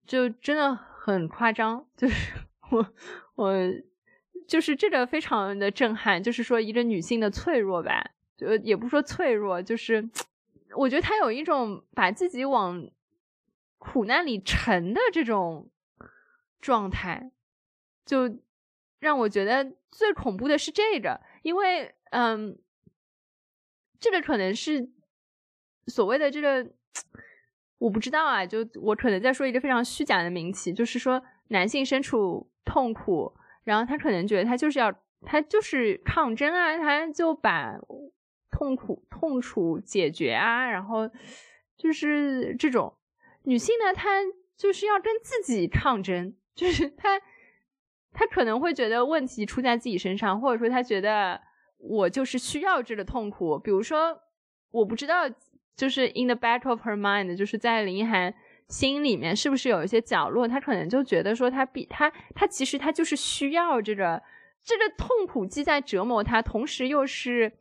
[0.06, 0.78] 就真的。
[1.04, 2.32] 很夸张，就是
[2.72, 2.94] 我
[3.34, 3.54] 我
[4.48, 8.02] 就是这个非常的震撼，就是说一个女性的脆弱吧，
[8.38, 10.08] 就也不说脆弱，就是
[10.78, 12.88] 我觉得她有一种把自己往
[13.84, 15.70] 苦难里沉的这种
[16.60, 17.30] 状态，
[18.06, 18.38] 就
[18.98, 22.58] 让我觉得最恐怖的是这个，因为嗯，
[24.00, 24.90] 这个可能是
[25.86, 26.72] 所谓的这个。
[27.78, 37.76] 我不知道啊，就我可能在说一个非常虚假的名词，就是说男性身处痛苦，然后他可能觉得他就是要他就是抗争啊，他就把
[38.50, 41.10] 痛苦痛楚解决啊，然后
[41.76, 42.96] 就是这种
[43.44, 44.20] 女性呢，她
[44.56, 47.20] 就是要跟自己抗争， 就是她
[48.12, 51.40] 她可能会觉得问题出在自己身上，或者说她觉得
[51.78, 54.20] 我就是需要这个痛苦，比如说
[54.70, 55.24] 我不知道。
[55.76, 58.32] 就是 in the back of her mind，就是在林一涵
[58.68, 64.22] 心里面，是不是有一些角落，他可能就觉得说，他比他他其实他就是需要这个
[64.62, 67.52] 这个痛苦既在折磨他，同时又是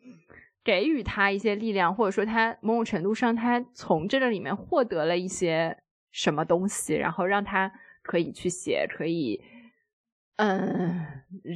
[0.64, 5.78] 给予他一些力量，或者说他某种程度上他从这个里面获得了一些
[6.12, 9.42] 什么东西，然后让他可以去写，可以
[10.38, 11.06] 嗯，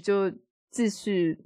[0.03, 0.31] 就
[0.69, 1.37] 继续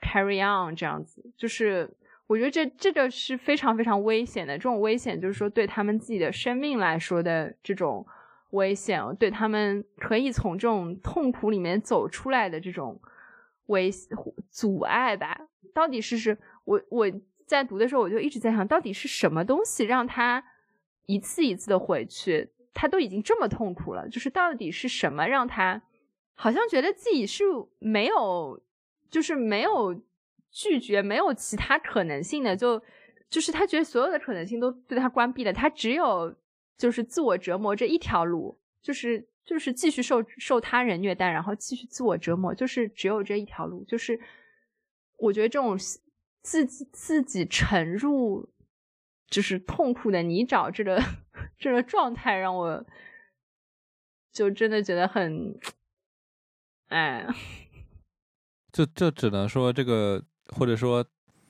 [0.00, 1.96] carry on 这样子，就是。
[2.30, 8.06] 我觉得这这个是非常非常危险的，这种危险就是说对他们自己的生命来说的这种
[8.50, 13.00] 危险，对他们可以从这种痛苦里面走出来的这种
[13.66, 13.90] 危
[14.48, 15.36] 阻碍吧。
[15.74, 16.38] 到底是是，
[16.70, 17.06] 我我
[17.46, 20.44] 在读的时候我就一直在想，到底是什么东西让他
[21.06, 22.50] 一次一次的回去？
[22.72, 25.82] 他都已经这么痛苦了，就是到底是什么让他
[26.34, 27.44] 好像觉得自己是
[27.78, 28.62] 没有，
[29.10, 30.02] 就是没有。
[30.52, 32.82] 拒绝没有其他可能性的，就
[33.28, 36.34] 就是他觉得所有的可能性都对他关闭了，他只有
[36.76, 43.84] 就是自我折磨这一条路，就是就是继续受受他人虐待，然后继续自我折磨，就是只有这一条路。
[43.84, 44.18] 就是
[45.18, 45.78] 我觉得这种
[46.42, 48.50] 自己自己沉入
[49.28, 51.02] 就是痛苦的泥沼这个
[51.58, 52.86] 这个状态，让我
[54.32, 55.58] 就真的觉得很，
[56.88, 57.26] 哎，
[58.72, 60.24] 就就只能说这个。
[60.56, 61.04] 或者说，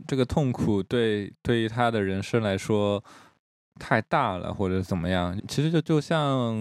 [0.06, 3.02] 这个痛苦对对于他的人生来说
[3.76, 5.40] 太大了，或者怎么样？
[5.48, 6.54] 其实就就像，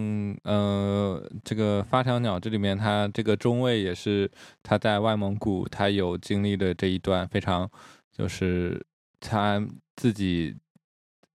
[0.45, 4.31] 呃，这个发条鸟这里面，他这个中尉也是
[4.63, 7.69] 他在外蒙古，他有经历的这一段非常，
[8.11, 8.85] 就是
[9.19, 10.55] 他自己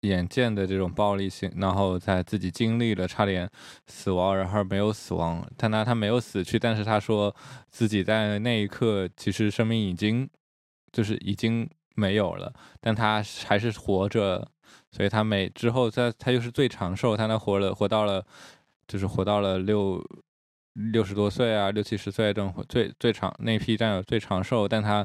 [0.00, 3.50] 眼见的这种暴力性，然后在自己经历了差点
[3.86, 7.34] 死亡，然后没有死亡，他拿他没有死去，但是他说
[7.70, 10.28] 自己在那一刻其实生命已经。
[10.94, 14.48] 就是已经没有了，但他还是活着，
[14.92, 18.24] 所以他每之后他他又是最长寿，他能活了活到了，
[18.86, 20.00] 就是活到了六
[20.92, 25.04] 六十多岁啊，六七十岁这种最最长那批战友最长寿，但他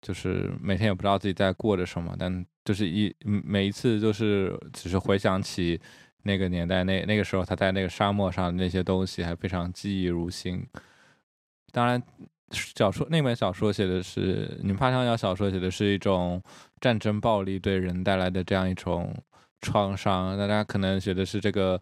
[0.00, 5.80] 就是每天也不知道自己在过着什么，但就是一每一次就是只是回想起
[6.22, 10.66] 那个年代那那个时候他在那个沙漠上的那些东西还非常记忆如新。
[11.72, 12.02] 当然，
[12.50, 16.42] 小说那本小说写的是你们帕香瑶小说写的是一种
[16.80, 19.14] 战争暴力对人带来的这样一种
[19.60, 21.80] 创伤，大家可能觉得是这个。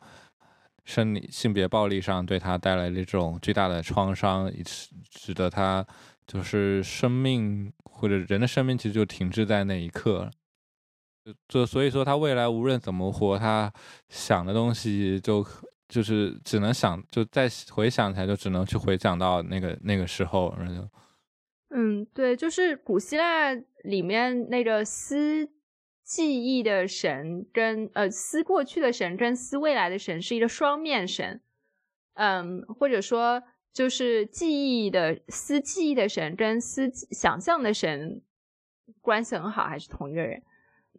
[0.84, 5.86] 生理性别暴力上对他带来的这种巨大的创伤，使使得他
[6.26, 10.30] 就是生命或者人的生命其实就停滞在那一刻，
[11.48, 13.72] 就所以说他未来无论怎么活，他
[14.08, 15.44] 想的东西就
[15.88, 20.88] 就是只能想就再回想起来就只能去回想到那个那个时候，然后
[21.70, 25.50] 嗯，对，就是古希腊里面那个思。
[26.08, 31.42] 记忆的神跟呃思过去的神跟思未来的神是一个双面神，
[32.14, 33.42] 嗯，或者说
[33.78, 38.20] 就是记忆的思记忆的神跟思想象的神
[39.00, 40.42] 关系很好，还是同一个人。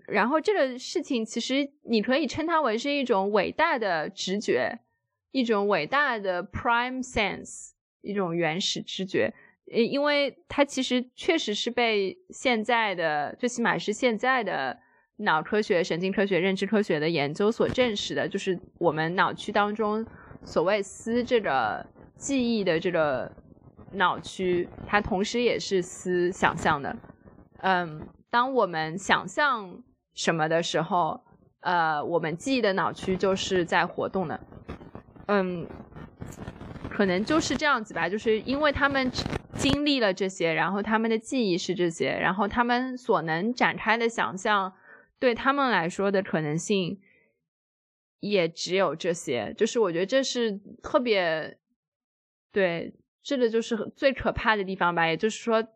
[0.07, 4.79] 然后这个事情其实你可以称它为是一种伟大的直觉，
[5.31, 9.33] 一种伟大的 prime sense，一种原始直觉，
[9.65, 14.79] 因为它其实确实是被现在的最起码是现在的。
[15.21, 20.05] 脑科学、神经科学、认知科学的研究所证实的，就是我们脑区当中
[20.45, 21.85] 所谓“思”这个
[22.19, 23.31] 记忆的这个
[23.93, 26.95] 脑区，它同时也是思想象的。
[27.61, 29.81] 嗯，当我们想象
[30.13, 31.19] 什么的时候，
[31.61, 34.39] 呃，我们记忆的脑区就是在活动的。
[35.27, 35.65] 嗯，
[36.89, 39.09] 可能就是这样子吧，就是因为他们
[39.55, 44.73] 经历了这些，然后他们的记忆是这些，然后他们所能展开的想象。
[45.21, 46.97] 对他们来说的可能性
[48.21, 51.58] 也只有这些，就是我觉得这是特别
[52.51, 55.07] 对，这个就是最可怕的地方吧。
[55.07, 55.67] 也就是说，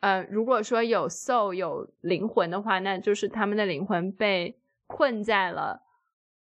[0.00, 5.82] 呃，如果说有 soul 有灵魂的话，那就是他们的灵魂被困在了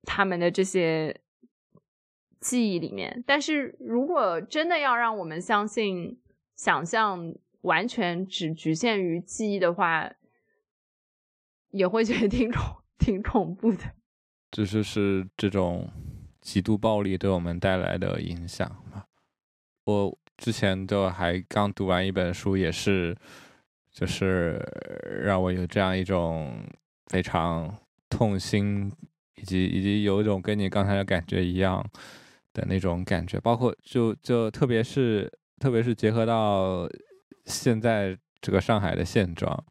[0.04, 1.22] 他们的这些
[2.40, 3.24] 记忆里面。
[3.28, 6.20] 但是如果真的要让我们相信
[6.56, 10.12] 想象完全只局限于记忆的话，
[11.70, 12.62] 也会觉得挺恐
[12.98, 13.80] 挺恐怖的，
[14.52, 15.90] 这就是这种
[16.42, 19.06] 极度暴力对我们带来的影响嘛。
[19.86, 23.16] 我之前就还刚读完一本书，也是
[23.92, 24.60] 就是
[25.24, 26.64] 让我有这样一种
[27.08, 27.76] 非常
[28.10, 28.92] 痛心，
[29.36, 31.84] 以及以及有一种跟你刚才的感觉一样
[32.54, 36.90] 的那种感觉，包括就就特别是特别是结合到
[37.46, 39.64] 现在这个上海的现状。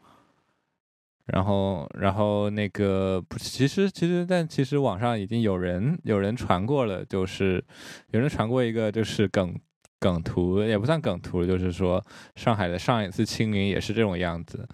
[1.26, 7.64] 然后，然后那个不，其实其实，但其实网上已经有人有人传过了，就是
[8.10, 9.54] 有人传过一个就是梗
[10.02, 14.68] 梗图，也不算梗图，就是说上海的上一次清明也是这种样子，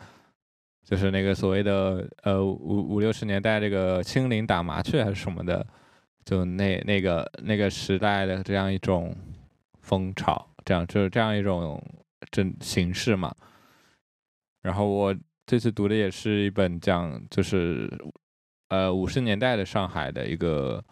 [0.83, 5.66] 就是那个所谓的呃五五六十年代这个清零打麻雀还是什么的，
[6.24, 9.14] 就那那个那个时代的这样一种
[9.83, 11.79] 风潮，这样就是这样一种
[12.31, 13.35] 这形式嘛。
[14.62, 15.14] 然后我。
[15.51, 17.91] 这次读的也是一本讲，就是
[18.68, 20.85] 呃五十年代的上海的一个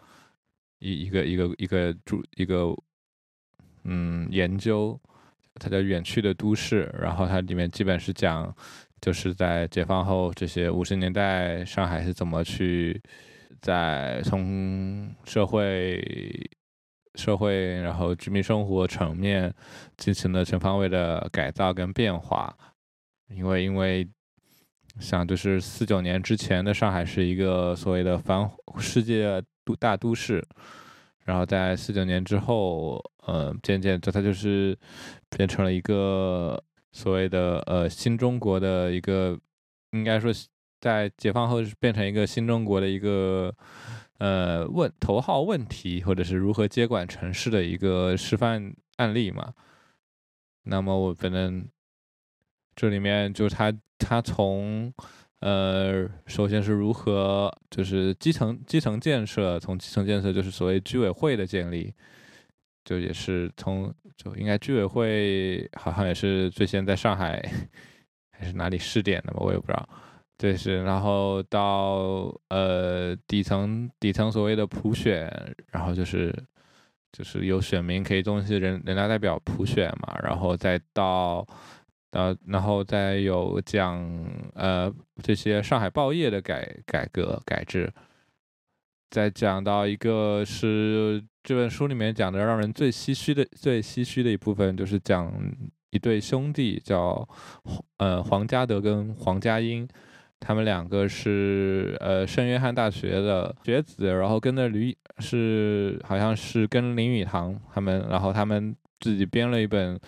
[0.79, 2.75] 一一个一个一个主一个
[3.87, 4.99] 嗯研究，
[5.55, 8.55] 它叫《远去的都市》，然后它里面基本是讲，
[9.01, 13.01] 就是在解放后这些五十年代上海是怎么去
[13.61, 16.49] 在从社会
[17.15, 19.53] 社会然后居民生活层面
[19.97, 22.55] 进行了全方位的改造跟变化，
[23.29, 24.07] 因为因为。
[24.99, 30.43] 像就是四九年之前的上海是一个所谓的繁世界都大都市，
[31.23, 34.75] 然后在四九年之后，呃，渐渐的它就是
[35.29, 36.61] 变成了一个
[36.91, 39.39] 所谓的呃新中国的一个，
[39.91, 40.33] 应该说
[40.81, 43.53] 在解放后是变成一个新中国的一个
[44.17, 49.53] 呃问头号问题，或者是如何接管城市的一个示范案例嘛。
[50.63, 51.67] 那么我反正。
[52.79, 54.93] 这里面就是他，他从，
[55.39, 61.91] 呃，首先是如何，就是基层基层建设，从基层建设就是所谓居委会的建立，
[62.87, 67.43] 就也是从就应该居委会好像也是最先在上海
[68.31, 69.89] 还是哪里试点的吧，我也不知道。
[70.37, 75.29] 对，是然后到呃底层底层所谓的普选，
[75.69, 76.33] 然后就是
[77.11, 81.45] 就是有选民可以东西人人大代表普选嘛，然后再到。
[82.11, 84.01] 呃，然后再有讲
[84.55, 87.91] 呃这些上海报业的改改革改制，
[89.09, 95.31] 再讲到一个是这本书里面讲的让人最唏嘘的最唏嘘的一部分，就是讲
[95.91, 97.27] 一对兄弟叫
[97.97, 99.87] 呃黄嘉德跟黄嘉英，
[100.39, 109.99] 他们两个是呃圣约翰大学的学子，然后跟着吕是好像是跟林语堂他们，然后他们自己编了一本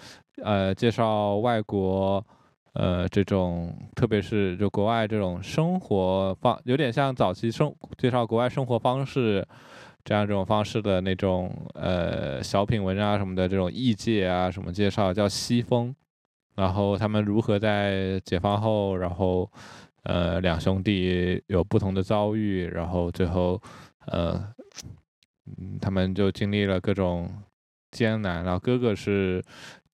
[0.43, 2.26] 呃介绍外国。
[2.82, 9.46] 呃，这种特别是就国外这种生活方，有点像早期生介绍国外生活方式
[10.06, 15.94] 这样这种方式的那种呃小品文啊什么的这种异界啊什么介绍叫西风，
[16.56, 19.52] 然后他们如何在解放后，然后
[20.04, 23.62] 呃两兄弟有不同的遭遇，然后最后
[24.06, 24.42] 呃
[25.82, 27.30] 他们就经历了各种
[27.92, 29.44] 艰难，然后哥哥是。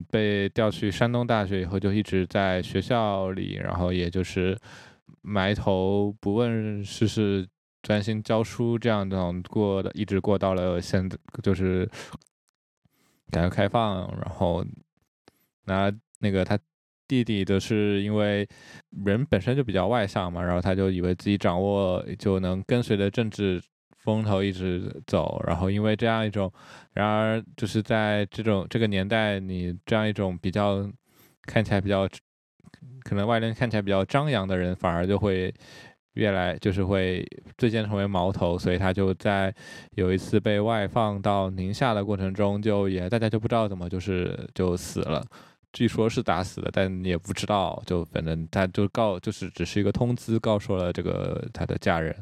[0.09, 4.57] 被调去山东大学以后，就一直在学校里，然后也就是
[5.22, 7.46] 埋头不问世事，
[7.82, 11.88] 专心教书，这样这种过的，一直过到了现在，就是
[13.30, 14.09] 改革开放。
[14.20, 14.64] 然后
[15.64, 16.59] 那那个他
[17.07, 18.48] 弟弟的是因为
[19.05, 23.62] 人本身就比较外向嘛，然后他就以为自己掌握就能跟随着政治。
[24.11, 26.52] 风头一直走，然后因为这样一种，
[26.92, 30.90] 然而就是在这种这个年代，你这样一种比较
[31.42, 32.08] 看起来比较
[33.04, 35.54] 可能外人看起来比较张扬的人，反而就会
[36.14, 37.24] 越来就是会
[37.56, 39.54] 最先成为矛头，所以他就在
[39.94, 45.24] 有一次被外放到宁夏的过程中，就也大家就不知道怎么就是就死了，
[45.72, 52.14] 据说是打死的，但也不知道，就反正他就告就是只是一个通知，告诉了这个他的家人。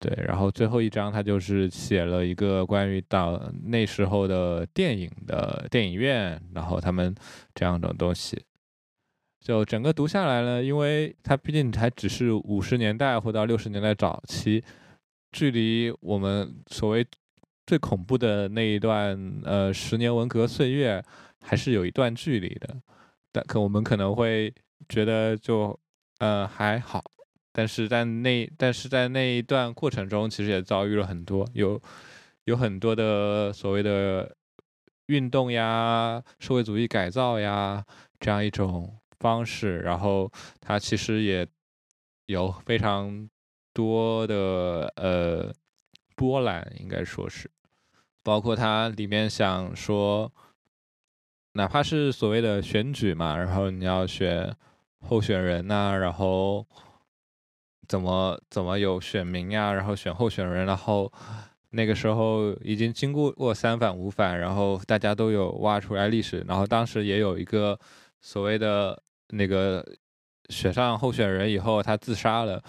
[0.00, 7.14] 对，然后最后一章他就是写了一个关于到那时候的电影的电影院，然后他们
[7.54, 8.42] 这样的东西，
[9.40, 14.64] 就整个读下来呢，因为它毕竟还只是五十年代或到六十年代早期，
[15.32, 17.06] 距离我们所谓
[17.66, 21.04] 最恐怖的那一段呃十年文革岁月
[21.42, 22.74] 还是有一段距离的，
[23.30, 24.50] 但可我们可能会
[24.88, 25.78] 觉得就
[26.20, 27.02] 呃还好。
[27.52, 31.80] 但是在那，但是在那一段过程中，其实也遭遇了很多，有
[32.44, 34.36] 有很多的所谓的
[35.06, 37.84] 运动呀、社会主义改造呀
[38.20, 39.80] 这样一种方式。
[39.80, 40.30] 然后
[40.60, 41.44] 它其实也
[42.26, 43.28] 有非常
[43.74, 45.52] 多的呃
[46.14, 47.50] 波澜，应该说是，
[48.22, 50.32] 包括它里面想说，
[51.54, 54.54] 哪怕是所谓的选举嘛，然后你要选
[55.00, 56.64] 候选人呐，然后。
[57.90, 59.72] 怎么怎么有选民呀？
[59.72, 61.12] 然后选候选人，然后
[61.70, 66.44] 那个时候已经经过过三反五反，然后大家都有挖出来历史。
[66.46, 67.76] 然后当时也有一个
[68.20, 68.96] 所谓的
[69.30, 69.84] 那个
[70.50, 72.62] 选上候选人以后，他自杀了，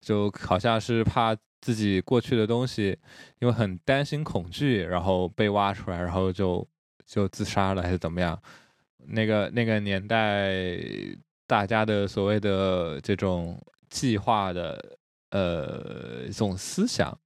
[0.00, 2.98] 就好像是怕自己过去的东西，
[3.38, 6.66] 因为很担心恐惧，然后被挖出来，然后就
[7.06, 8.36] 就自杀了，还是怎么样？
[9.06, 10.76] 那个那个年代，
[11.46, 13.56] 大家的所谓的这种。
[13.88, 14.98] 计划的
[15.30, 17.16] 呃一种思想，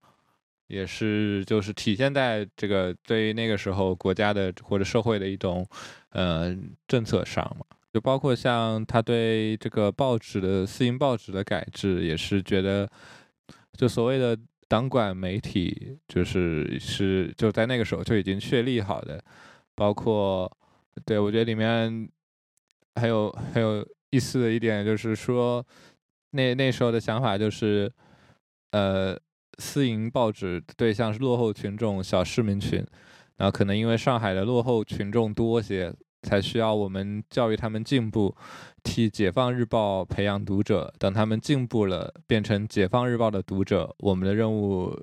[0.67, 5.67] 也是就是体现在这个对于那个时候国家的或者社会的一种
[6.11, 6.57] 呃
[6.89, 12.89] 政策上嘛，就包括像他对这个报纸的私营报纸的改制，也是觉得
[13.77, 14.37] 就所谓的
[14.67, 19.23] 党管媒体，就是是就在那个时候就已经确立好的，
[19.75, 20.51] 包括
[21.05, 22.09] 对我觉得里面
[22.97, 25.65] 还有很有意思的一点就是说。
[26.33, 27.93] 那那时候的想法就是，
[28.71, 29.19] 呃，
[29.59, 32.79] 私营报纸对象是落后群众、小市民群，
[33.37, 35.93] 然后可能因为上海的落后群众多些，
[36.23, 38.35] 才需要我们教育他们进步，
[38.83, 40.91] 替解放日报培养读者。
[40.99, 44.99] 等他们进步了，变成解放日报的读者，我们的任务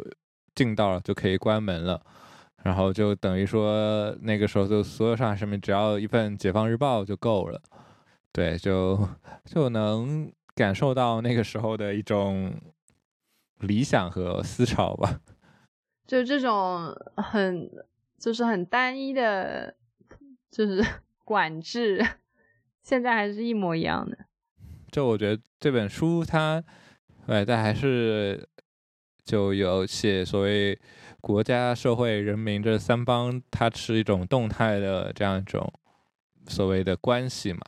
[0.56, 2.02] 尽到了，就可以关门了。
[2.64, 7.62] 然后就等于说，那个时候就所有上海市民只要一份解放日报就够了，
[8.34, 9.08] 对，就
[9.46, 10.32] 就能。
[10.60, 12.54] 感受到那个时候的一种
[13.60, 15.22] 理想和思潮吧，
[16.06, 17.72] 就这种很
[18.18, 19.74] 就是很单一的，
[20.52, 20.86] 就是
[21.24, 22.06] 管制，
[22.84, 24.18] 现在还是一模一样的。
[24.92, 26.62] 就我觉得这本书它，
[27.26, 28.46] 对，但还是
[29.24, 30.78] 就有写所谓
[31.22, 35.72] 国家、社会、人民这三帮，它是一种动态的这样一种
[36.50, 37.62] 所谓的关系嘛。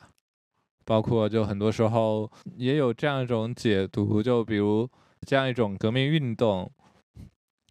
[0.92, 4.86] 包括就很多时候也有这样一种解读，就比如
[5.26, 6.70] 这样一种革命运动，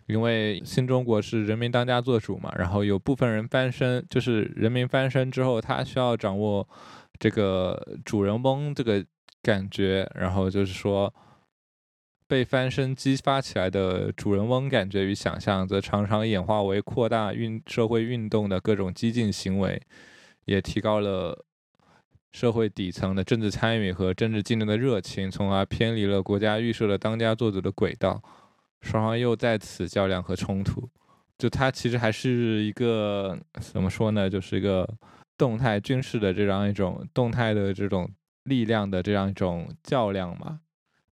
[0.07, 6.67] 因为新中国是人民当家作主嘛，然后有部分人翻身，就是人民翻身之后，他需要掌握
[7.19, 9.05] 这个主人翁这个
[9.43, 11.13] 感觉，然后就是说，
[12.27, 19.79] 被翻身激发起来的主人翁感觉与想象，则常常演化为扩大运社会运动的各种激进行为，
[20.47, 21.45] 也提高了
[22.33, 28.23] 社会底层的政治参与和政治竞争的热情，从而偏离了国家预设的当家作主的轨道。
[28.83, 30.89] 双方又在此较量和冲突。
[31.37, 34.29] 就它其实还是一个怎么说呢？
[34.29, 34.89] 就是一个
[35.37, 38.11] 动态军事的这样一种动态的这种
[38.45, 40.61] 力量的这样一种较量嘛。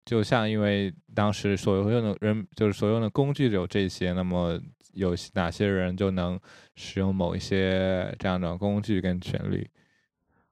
[0.05, 4.59] 就像因为当时所有用的人，就是所用的工具有这些，那么
[4.95, 6.39] 有哪些人就能
[6.77, 9.69] 使用某一些这样的工具跟权利？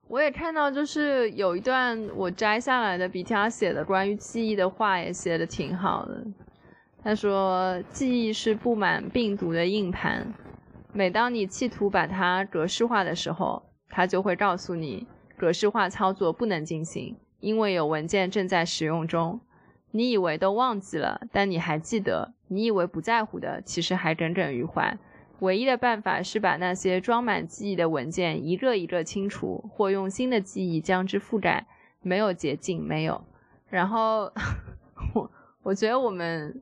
[0.08, 6.24] 我也看到，就是有一段我摘下来的 BTR 写的关于记忆的话，也写的挺好的。
[7.02, 10.32] 他说：“记忆是布满病毒的硬盘，
[10.92, 15.06] 每当你企图把它格式化的时候，它就会告诉你
[15.36, 19.40] 格式化操作不能进行，因为有文件正在使用中。
[19.90, 24.98] 你以为都忘记了，但你还记得；你以为不在乎的，其实还耿耿于怀。
[25.40, 31.66] 唯一的办法是把那些装满记忆的文件一个一个清除，或用新的记忆将之覆盖。
[32.02, 33.24] 没有捷径，没有。
[33.68, 34.32] 然后
[35.14, 35.30] 我
[35.62, 36.60] 我觉得我们。”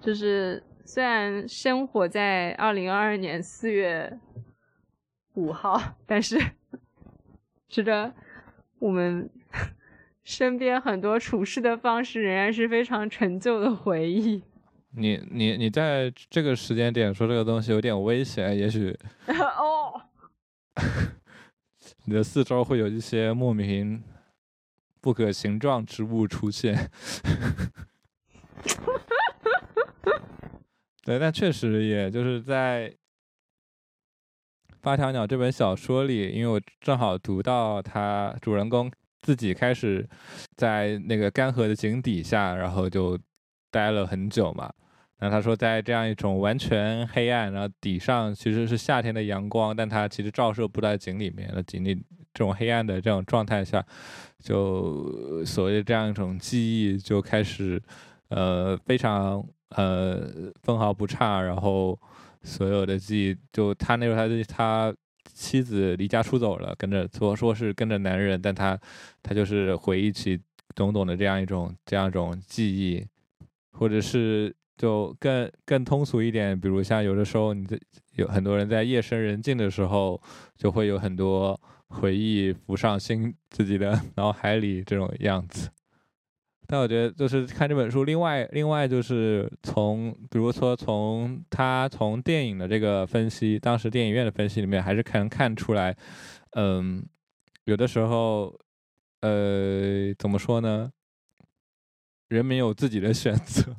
[0.00, 4.18] 就是虽然生活在二零二二年四月
[5.32, 6.38] 五号，但是
[7.70, 8.12] 觉得
[8.80, 9.30] 我们
[10.22, 14.42] 身边很多处事的方式仍然是非常陈旧的回忆。
[14.96, 18.96] 你你你在这个时间点说这个东西有点危险，也许
[19.26, 20.00] 哦，
[22.04, 24.02] 你的四周会有一些莫名
[25.00, 26.90] 不可形状之物出现。
[31.04, 32.88] 对，但确实也就是在
[34.80, 38.90] 《八条鸟》这本小说里，因为我正好读到他主人公
[39.20, 40.08] 自己开始
[40.56, 43.18] 在那个干涸的井底下，然后就
[43.70, 44.72] 待了很久嘛。
[45.20, 51.50] 那他说，在这样一种完全黑暗，然后底上其实是夏天的阳光，但它其实照射不在井里面。
[51.54, 53.84] 那井里这种黑暗的这种状态下，
[54.38, 57.82] 就所谓的这样一种记忆就开始，
[58.28, 59.44] 呃，非常。
[59.76, 60.30] 呃，
[60.62, 61.98] 分毫不差，然后
[62.42, 64.94] 所有的记忆，就他那时候，他他
[65.32, 68.78] 妻子离家出走了，跟着说说是跟着男人，但他
[69.20, 70.40] 他就是回忆起
[70.76, 73.04] 种种的这样一种这样一种记忆，
[73.72, 77.78] 或者是就更更通俗一点，比如像有的时候你在
[78.16, 80.20] 有很多人在夜深人静的时候，
[80.56, 85.70] 就会有很多回忆浮上心 自己的脑海里这种样子。
[86.66, 95.94] 但我觉得，就是看这本书，另外，另外就是从，比如说从他从电影的这个分析，当时电影院的分析里面，还是可能看出来，
[96.52, 97.04] 嗯，
[97.64, 98.58] 有的时候，
[99.20, 100.90] 呃，怎么说呢？
[102.34, 103.74] 人民有自己的选择，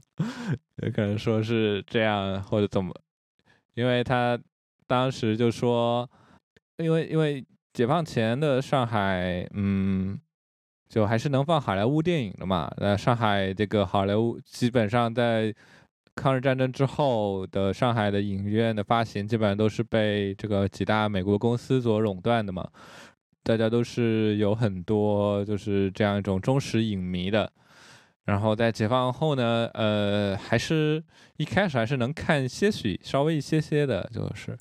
[0.82, 2.94] 也可能说是这样，或者怎么？
[3.74, 4.40] 因为他
[4.88, 6.10] 当时就说，
[6.78, 10.20] 因为因为解放前的上海，嗯。
[10.88, 12.72] 就还是能放好莱坞电影的嘛？
[12.78, 15.54] 那上海这个好莱坞基本上在
[16.14, 22.70] 抗日战争之后的上海的影院的发行，基本上都是被这个几大美国公司所垄断的嘛。
[23.44, 27.52] 大家都是有很多就是这样一种忠实影迷的。
[28.26, 31.04] 然后在解放后呢，呃，还是
[31.38, 34.58] 一开始还是能看些许稍微一些些的，就是，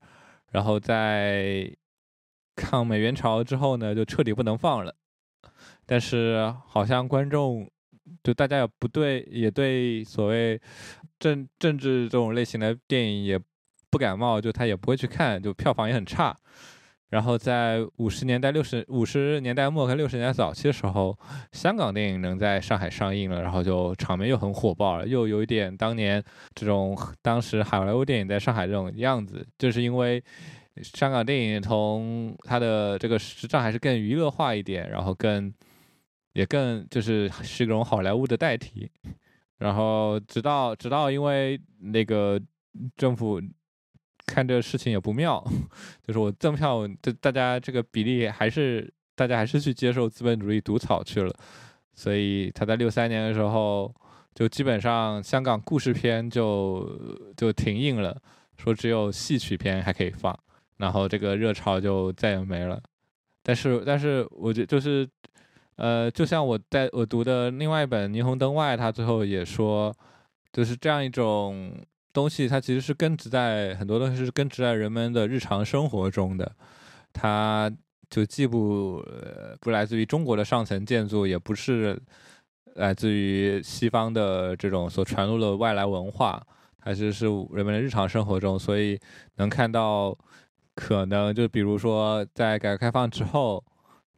[0.52, 1.70] 然后在
[2.54, 4.94] 抗美援朝之后呢，就彻底不能放了。
[5.86, 7.68] 但是好像观众，
[8.22, 10.60] 就大家也不对，也对所谓
[11.18, 13.40] 政政治这种类型的电影也
[13.90, 16.38] 不感冒，就他也不会去看，就票房也很差。
[17.10, 21.16] 然后在五十年代、六十五十年代末和六十年代早期的时候，
[21.52, 26.22] 香港电影能在上海上映了，然后就场面又很火爆了，又有一点当年
[26.54, 30.22] 这种当时好莱坞电影在上海这种样子，就是因为。
[30.82, 35.54] 香港电影从它的这个实上还是更娱乐化一点，然后更
[36.32, 38.90] 也更就是是一种好莱坞的代替。
[39.58, 42.40] 然后直到直到因为那个
[42.96, 43.40] 政府
[44.26, 45.42] 看这事情也不妙，
[46.06, 51.34] 就是我赠票，这大家这个比例还是大家还是去接受资本主义毒草去了。
[51.94, 53.94] 所以他在六三年的时候
[54.34, 56.98] 就基本上香港故事片就
[57.36, 58.20] 就停映了，
[58.56, 60.36] 说只有戏曲片还可以放。
[60.78, 62.82] 然后这个热潮就再也没了，
[63.44, 65.08] 但是但是我觉就是，
[65.76, 69.94] 呃，就像我在我读的另外一本《霓虹灯外》，他最后也说，
[70.52, 71.72] 就是这样一种
[72.14, 76.50] 东西，它其实是根植在很多东西是根植在人们的日常生活中的，
[77.12, 77.70] 它
[78.08, 82.00] 就既不呃不来自于中国的上层建筑，也不是
[82.76, 86.40] 来自于西方的这种所传入的外来文化，
[86.78, 88.98] 还是是人们的日常生活中，所以
[89.36, 90.16] 能看到
[90.76, 93.64] 可能就比如说在改革开放之后，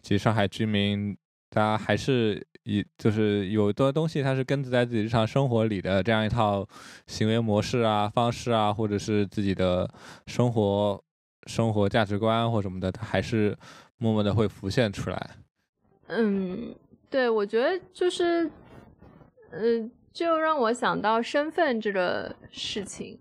[0.02, 1.16] 其实上海居民
[1.48, 6.68] 大家还是以就是有的东西它是根植在自己日常生活里的这样一套
[7.06, 9.88] 行为模式啊、方式啊，或者是自己的
[10.26, 11.02] 生活
[11.46, 13.56] 生活价值观或什么的，它还是
[13.96, 15.30] 默默的会浮现出来。
[16.08, 16.74] 嗯。
[17.08, 18.50] 对，我觉得就是，
[19.52, 23.16] 呃，就让我想到身份这个事情。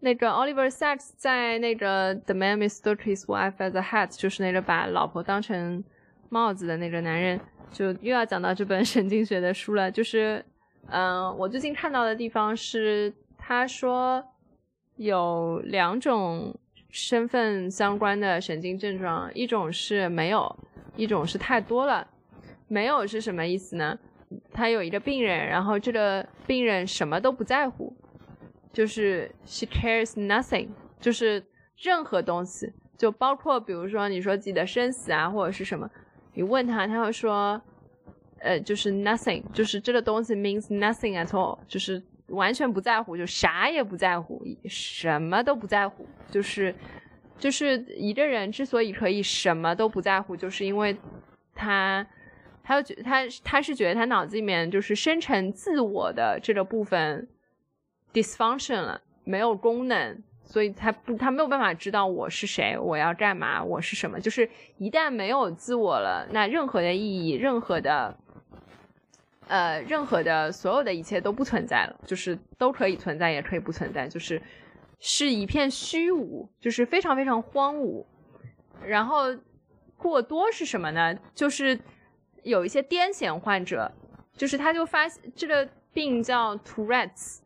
[0.00, 5.82] 那个 Oliver Sacks 在那个《The Man Mistook His Wife as a Hat》，就是那个把老婆当成
[6.28, 7.40] 帽子的那个男人，
[7.72, 9.90] 就又要讲到这本神经学的书了。
[9.90, 10.44] 就是，
[10.88, 14.24] 嗯，我最近看到的地方是，他说
[14.96, 16.58] 有两种
[16.90, 20.56] 身份相关的神经症状，一种是没有，
[20.96, 22.08] 一种是太多了。
[22.68, 23.98] 没有是什么意思呢？
[24.52, 27.96] 他有一个病人，然后这个病人什么都不在乎，
[28.72, 30.68] 就是 she cares nothing，
[30.98, 31.44] 就是
[31.76, 35.88] 任何东西，就包括比如说你说自己的生死啊，或者是什么，
[36.36, 37.60] 你问他，他会说，
[38.38, 46.72] 呃，就是 nothing，就是这个东西 means nothing at all，就是完全不在乎，就啥也不在乎，什么都不在乎，就是
[47.38, 50.96] 就是一个人之所以可以什么都不在乎，就是因为
[51.52, 52.06] 他。
[52.68, 57.28] 他觉他他是觉得他脑子里面就是生成自我的这个部分
[58.12, 64.18] dysfunction 了，没有功能，所以他不他没有办法知道我是谁，我要干嘛，我是什么。
[64.18, 64.48] 就是
[64.78, 68.16] 一旦没有自我了，那任何的意义，任何的
[69.48, 74.40] 呃，任何的所有的一切都不存在了，就是都可以存在，也可以不存在，就是
[74.98, 78.06] 是一片虚无，就是非常非常荒芜。
[78.82, 79.36] 然后
[79.98, 81.14] 过多是什么呢？
[81.34, 81.78] 就是。
[82.42, 83.90] 有一些癫痫患者，
[84.36, 87.40] 就是他就发现这个病叫 Tourette's，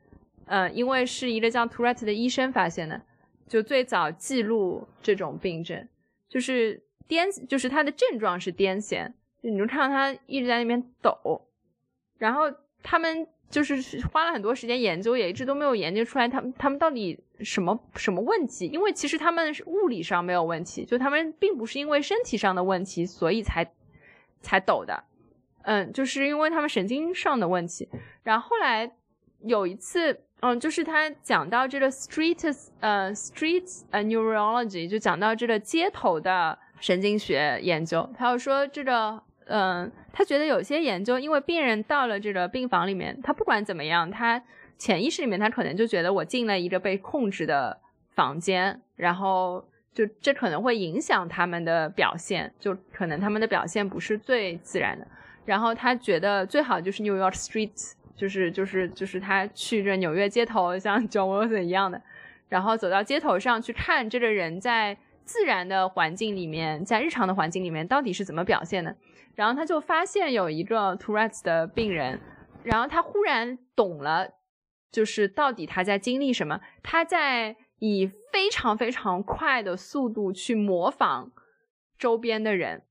[0.50, 3.00] 呃，因为是一个叫 Tourette 的医生发现的，
[3.46, 5.88] 就最早记录这种病症，
[6.28, 9.12] 就是癫，就是他的症状是癫痫，
[9.42, 11.46] 就你就看到他一直在那边抖，
[12.18, 12.52] 然后
[12.82, 23.72] 他们就是花了很多时间研究，也一直都没有研究出来他们他们到底什么什么问题，因为其实他们是物理上没有问题，就他们并不是因为身体上的问题，所以才。
[24.42, 25.04] 才抖的，
[25.64, 27.86] 嗯，就是因为他们神经上的问题。
[28.22, 28.90] 然后后来
[29.40, 38.08] 有一次，嗯，就是他讲到这个 street，呃，street 呃 neurology，就讲到这个街头的神经学研究。
[38.16, 44.42] 他又说这个，嗯，他觉得有些研究，因为病人到了这个病房里面，他不管怎么样，他
[44.78, 47.78] 潜意识里面他可能就觉得我进了一个被控制的
[48.14, 49.64] 房间，然后。
[49.92, 55.04] 就这可能会影响他们的表现，就可能他们的表现不是最自然的。
[55.44, 62.02] 然后他觉得最好就是 New York streets 就是就是就是他去这纽约街头，像 John Wilson 一样的，
[62.50, 68.94] 然后走到街头上去看这个人在自然的环境里面，在日常的环境里面到底是怎么表现的。
[69.34, 72.20] 然后他就发现有一个 Tourette 的病人，
[72.62, 74.34] 然后他忽然懂了，
[74.92, 77.56] 就是到底他在经历什么，他在。
[77.82, 81.32] 以非常非常快的速度去模仿
[81.98, 82.82] 周边的人，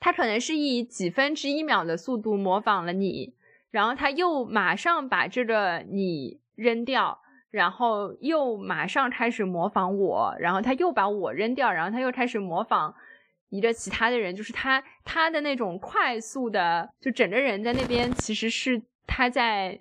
[0.00, 3.36] 他可能是以几分之一秒的速度模仿了你，
[3.70, 7.20] 然后他又马上把这个你扔掉，
[7.50, 12.94] 然后又马上开始模仿我，然后他又把我扔掉，然后他又开始模仿
[13.48, 19.80] 一个其他的人，就是他他的那种快速的，就整个人在那边其实是他在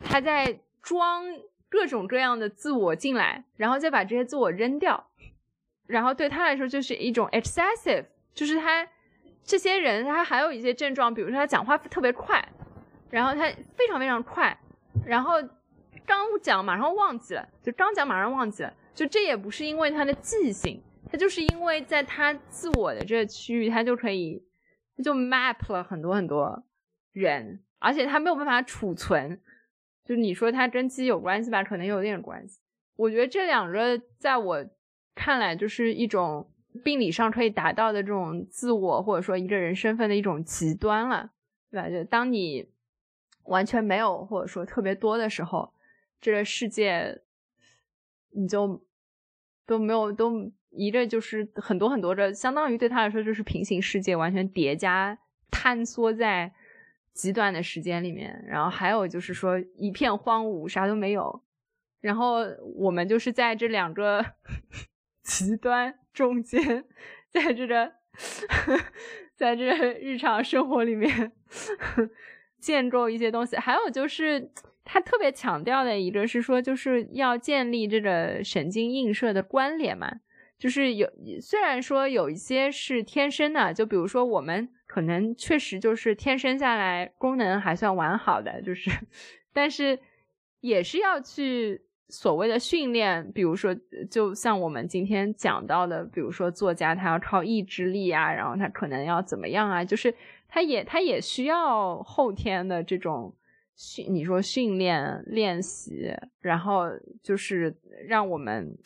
[0.00, 1.24] 他在装。
[1.72, 5.08] 各种各样的自我进来，然后再把这些自我扔掉，
[5.86, 8.04] 然后对他来说就是一种 excessive，
[8.34, 8.86] 就是他
[9.42, 12.46] 这些人他还有一些症状，比如说他讲话特别快，
[13.12, 13.42] 然后他
[13.76, 14.58] 非常非常快，
[15.04, 15.34] 然后
[16.06, 24.42] 刚讲马上忘记了，就刚讲马上忘记了，就这也不是因为他的记性，他就是因为在他自我的这个区域，他就可以
[24.96, 26.64] 他就 map 了很多很多
[27.12, 29.38] 人，而且他没有办法储存。
[30.06, 32.60] 就你说他跟记忆有关系吧，可能有点关系。
[32.96, 34.66] 我觉得这两个在我
[35.14, 36.50] 看来就是一种
[36.82, 41.30] 病理上可以达到的这种自我或者说一个人身份的一种极端了，
[41.70, 41.90] 对吧？
[41.90, 42.68] 就当你
[43.44, 45.72] 完全没有或者说特别多的时候，
[46.20, 47.22] 这个世界
[48.30, 48.84] 你就
[49.66, 55.18] 都没有都一个就是很多很多的，相当于对他来说就是平行世界完全叠加
[55.50, 56.52] 坍缩在。
[57.14, 61.42] 极短的时间里面，然后还有就是说一片荒芜，啥都没有。
[62.00, 62.36] 然后
[62.74, 64.24] 我们就是在这两个
[65.22, 66.86] 极端中间，
[67.28, 67.92] 在这个
[69.36, 71.32] 在这日常生活里面
[72.62, 73.56] 建构一些东西。
[73.56, 74.50] 还有就是
[74.84, 80.10] 他特别强调的一个是说，就是要建立这个神经映射的关联嘛。
[80.58, 81.10] 就是有
[81.40, 88.90] 虽然说有一些是天生的，就比如说我们可能确实就是天生下来功能还算完好的，就是，
[89.52, 89.98] 但是
[90.60, 91.82] 也是要去。
[92.08, 93.74] 所谓的训练，比如说，
[94.10, 100.14] 就像我们今天讲到的，比如说作家他要靠意志力啊，然后他可能要怎么样啊，就是
[100.54, 103.34] 他也他也需要后天的这种
[103.74, 106.84] 训，你说训练练习，然后
[107.22, 107.74] 就是
[108.06, 108.76] 让我们，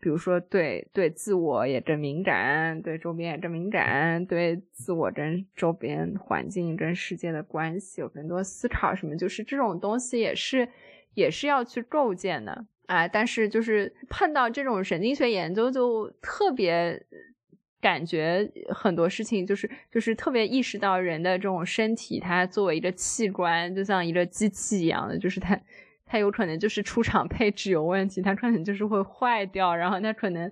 [0.00, 10.68] 比如说对对自我也更敏感，对周边也更敏感，对自我跟周边环境跟世界的关系有更多思考，什么就是这种东西也是
[11.14, 12.66] 也是要去构建的。
[12.84, 17.02] 哎，但是就是碰到这种神经学研究，就特别
[17.84, 25.60] 感觉很多事情就是就是特别意识到人的这种身体，它作为一个器官，就像一个机器一样的，就是它
[26.06, 30.50] 它有可能就是出厂配置有问题，它可能就是会坏掉，然后它可能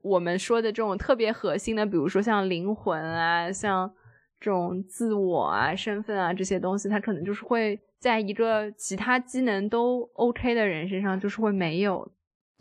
[0.00, 3.92] 我们说的这种特别核心的，比如说像灵魂啊，像
[4.40, 7.78] 这种自我啊、身份啊这些东西，它可能就是会。
[8.00, 12.10] 在一个其他机能都 OK 的人身上，就是会没有。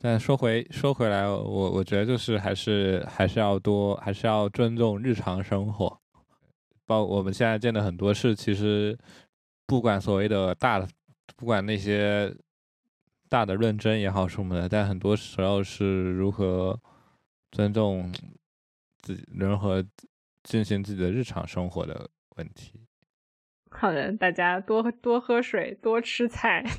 [0.01, 5.99] 但说回说回来，我我觉得就是还是还是要多，还是要尊重日常生活。
[6.85, 8.97] 包我们现在见的很多事，其实
[9.67, 10.87] 不管所谓的大，
[11.35, 12.33] 不管那些
[13.27, 16.79] 大的论证也好什么的，但很多时候是如何
[17.51, 18.11] 尊重
[19.01, 19.83] 自己，如何
[20.43, 22.73] 进行自己的日常生活的问题。
[23.69, 26.63] 好的，大家多多喝水，多吃菜，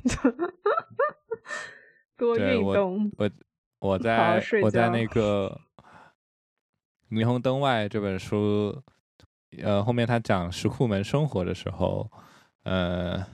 [2.21, 3.11] 多运动。
[3.17, 3.31] 我
[3.81, 5.59] 我在我在那个
[7.17, 8.83] 《霓虹灯外》这本书，
[9.63, 12.11] 呃，后面他讲石库门生活的时候，
[12.65, 13.25] 呃，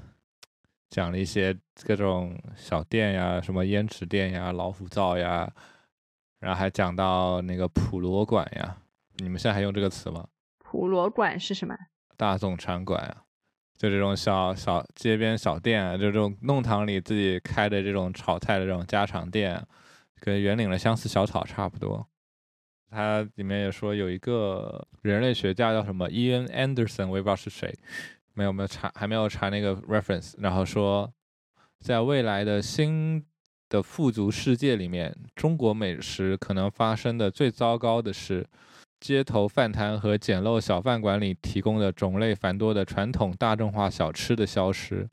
[0.89, 5.53] 讲了一些各种小店呀，什么胭脂店呀、老虎灶呀，
[6.39, 8.77] 然后还讲到那个普罗馆呀。
[9.19, 10.29] 你们现在还用这个词吗？
[10.59, 11.77] 普罗馆是什么？
[12.17, 13.25] 大众餐馆呀。
[13.79, 19.63] 就这种小小街边小店，就这种弄堂里自己开的这种炒菜的这种家常店，
[20.21, 22.07] 跟圆领的相思小草差不多。
[22.91, 27.73] 它里面也说有一个人类学家叫什么 Ian Anderson，我也不知道是谁，
[28.33, 30.35] 没有没有查，还没有查那个 reference。
[30.39, 31.13] 然后说，
[31.81, 33.25] 在未来的新
[33.69, 38.47] 的富足世界里面，中国美食可能发生的最糟糕的是。
[38.99, 45.09] 街头饭摊和简陋小饭馆里提供的种类繁多的传统大众化小吃的消失，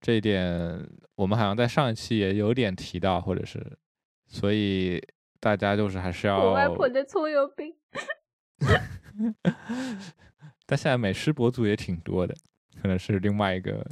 [0.00, 3.78] 这一点我们好像在上一期也有点提到，或者是，
[4.26, 5.00] 所以
[5.38, 6.38] 大家就是还是要。
[6.38, 7.74] 我外婆的葱油饼。
[10.66, 12.34] 但现在美食博主也挺多的，
[12.82, 13.86] 可能是另外一个。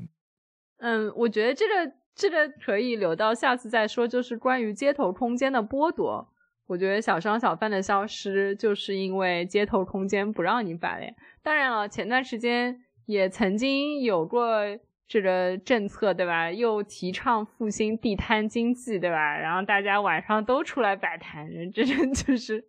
[0.78, 6.33] 嗯，我觉得这个这个可以留到下次再说，就是关于街头空间的剥夺。
[6.66, 11.06] 我觉得小商小贩的消失，就是因为街头空间不让你摆了。
[11.42, 14.60] 当然了，前段时间也曾经有过
[15.06, 16.50] 这个政策，对吧？
[16.50, 19.36] 又提倡复兴地摊经济，对吧？
[19.36, 22.64] 然后大家晚上都出来摆摊，这就是，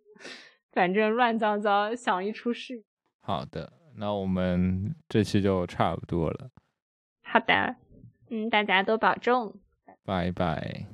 [0.72, 2.84] 反正乱糟糟，想一出事。
[3.20, 6.50] 好的，那我们这期就差不多了。
[7.22, 7.76] 好的，
[8.30, 9.58] 嗯，大家都保重，
[10.04, 10.86] 拜拜。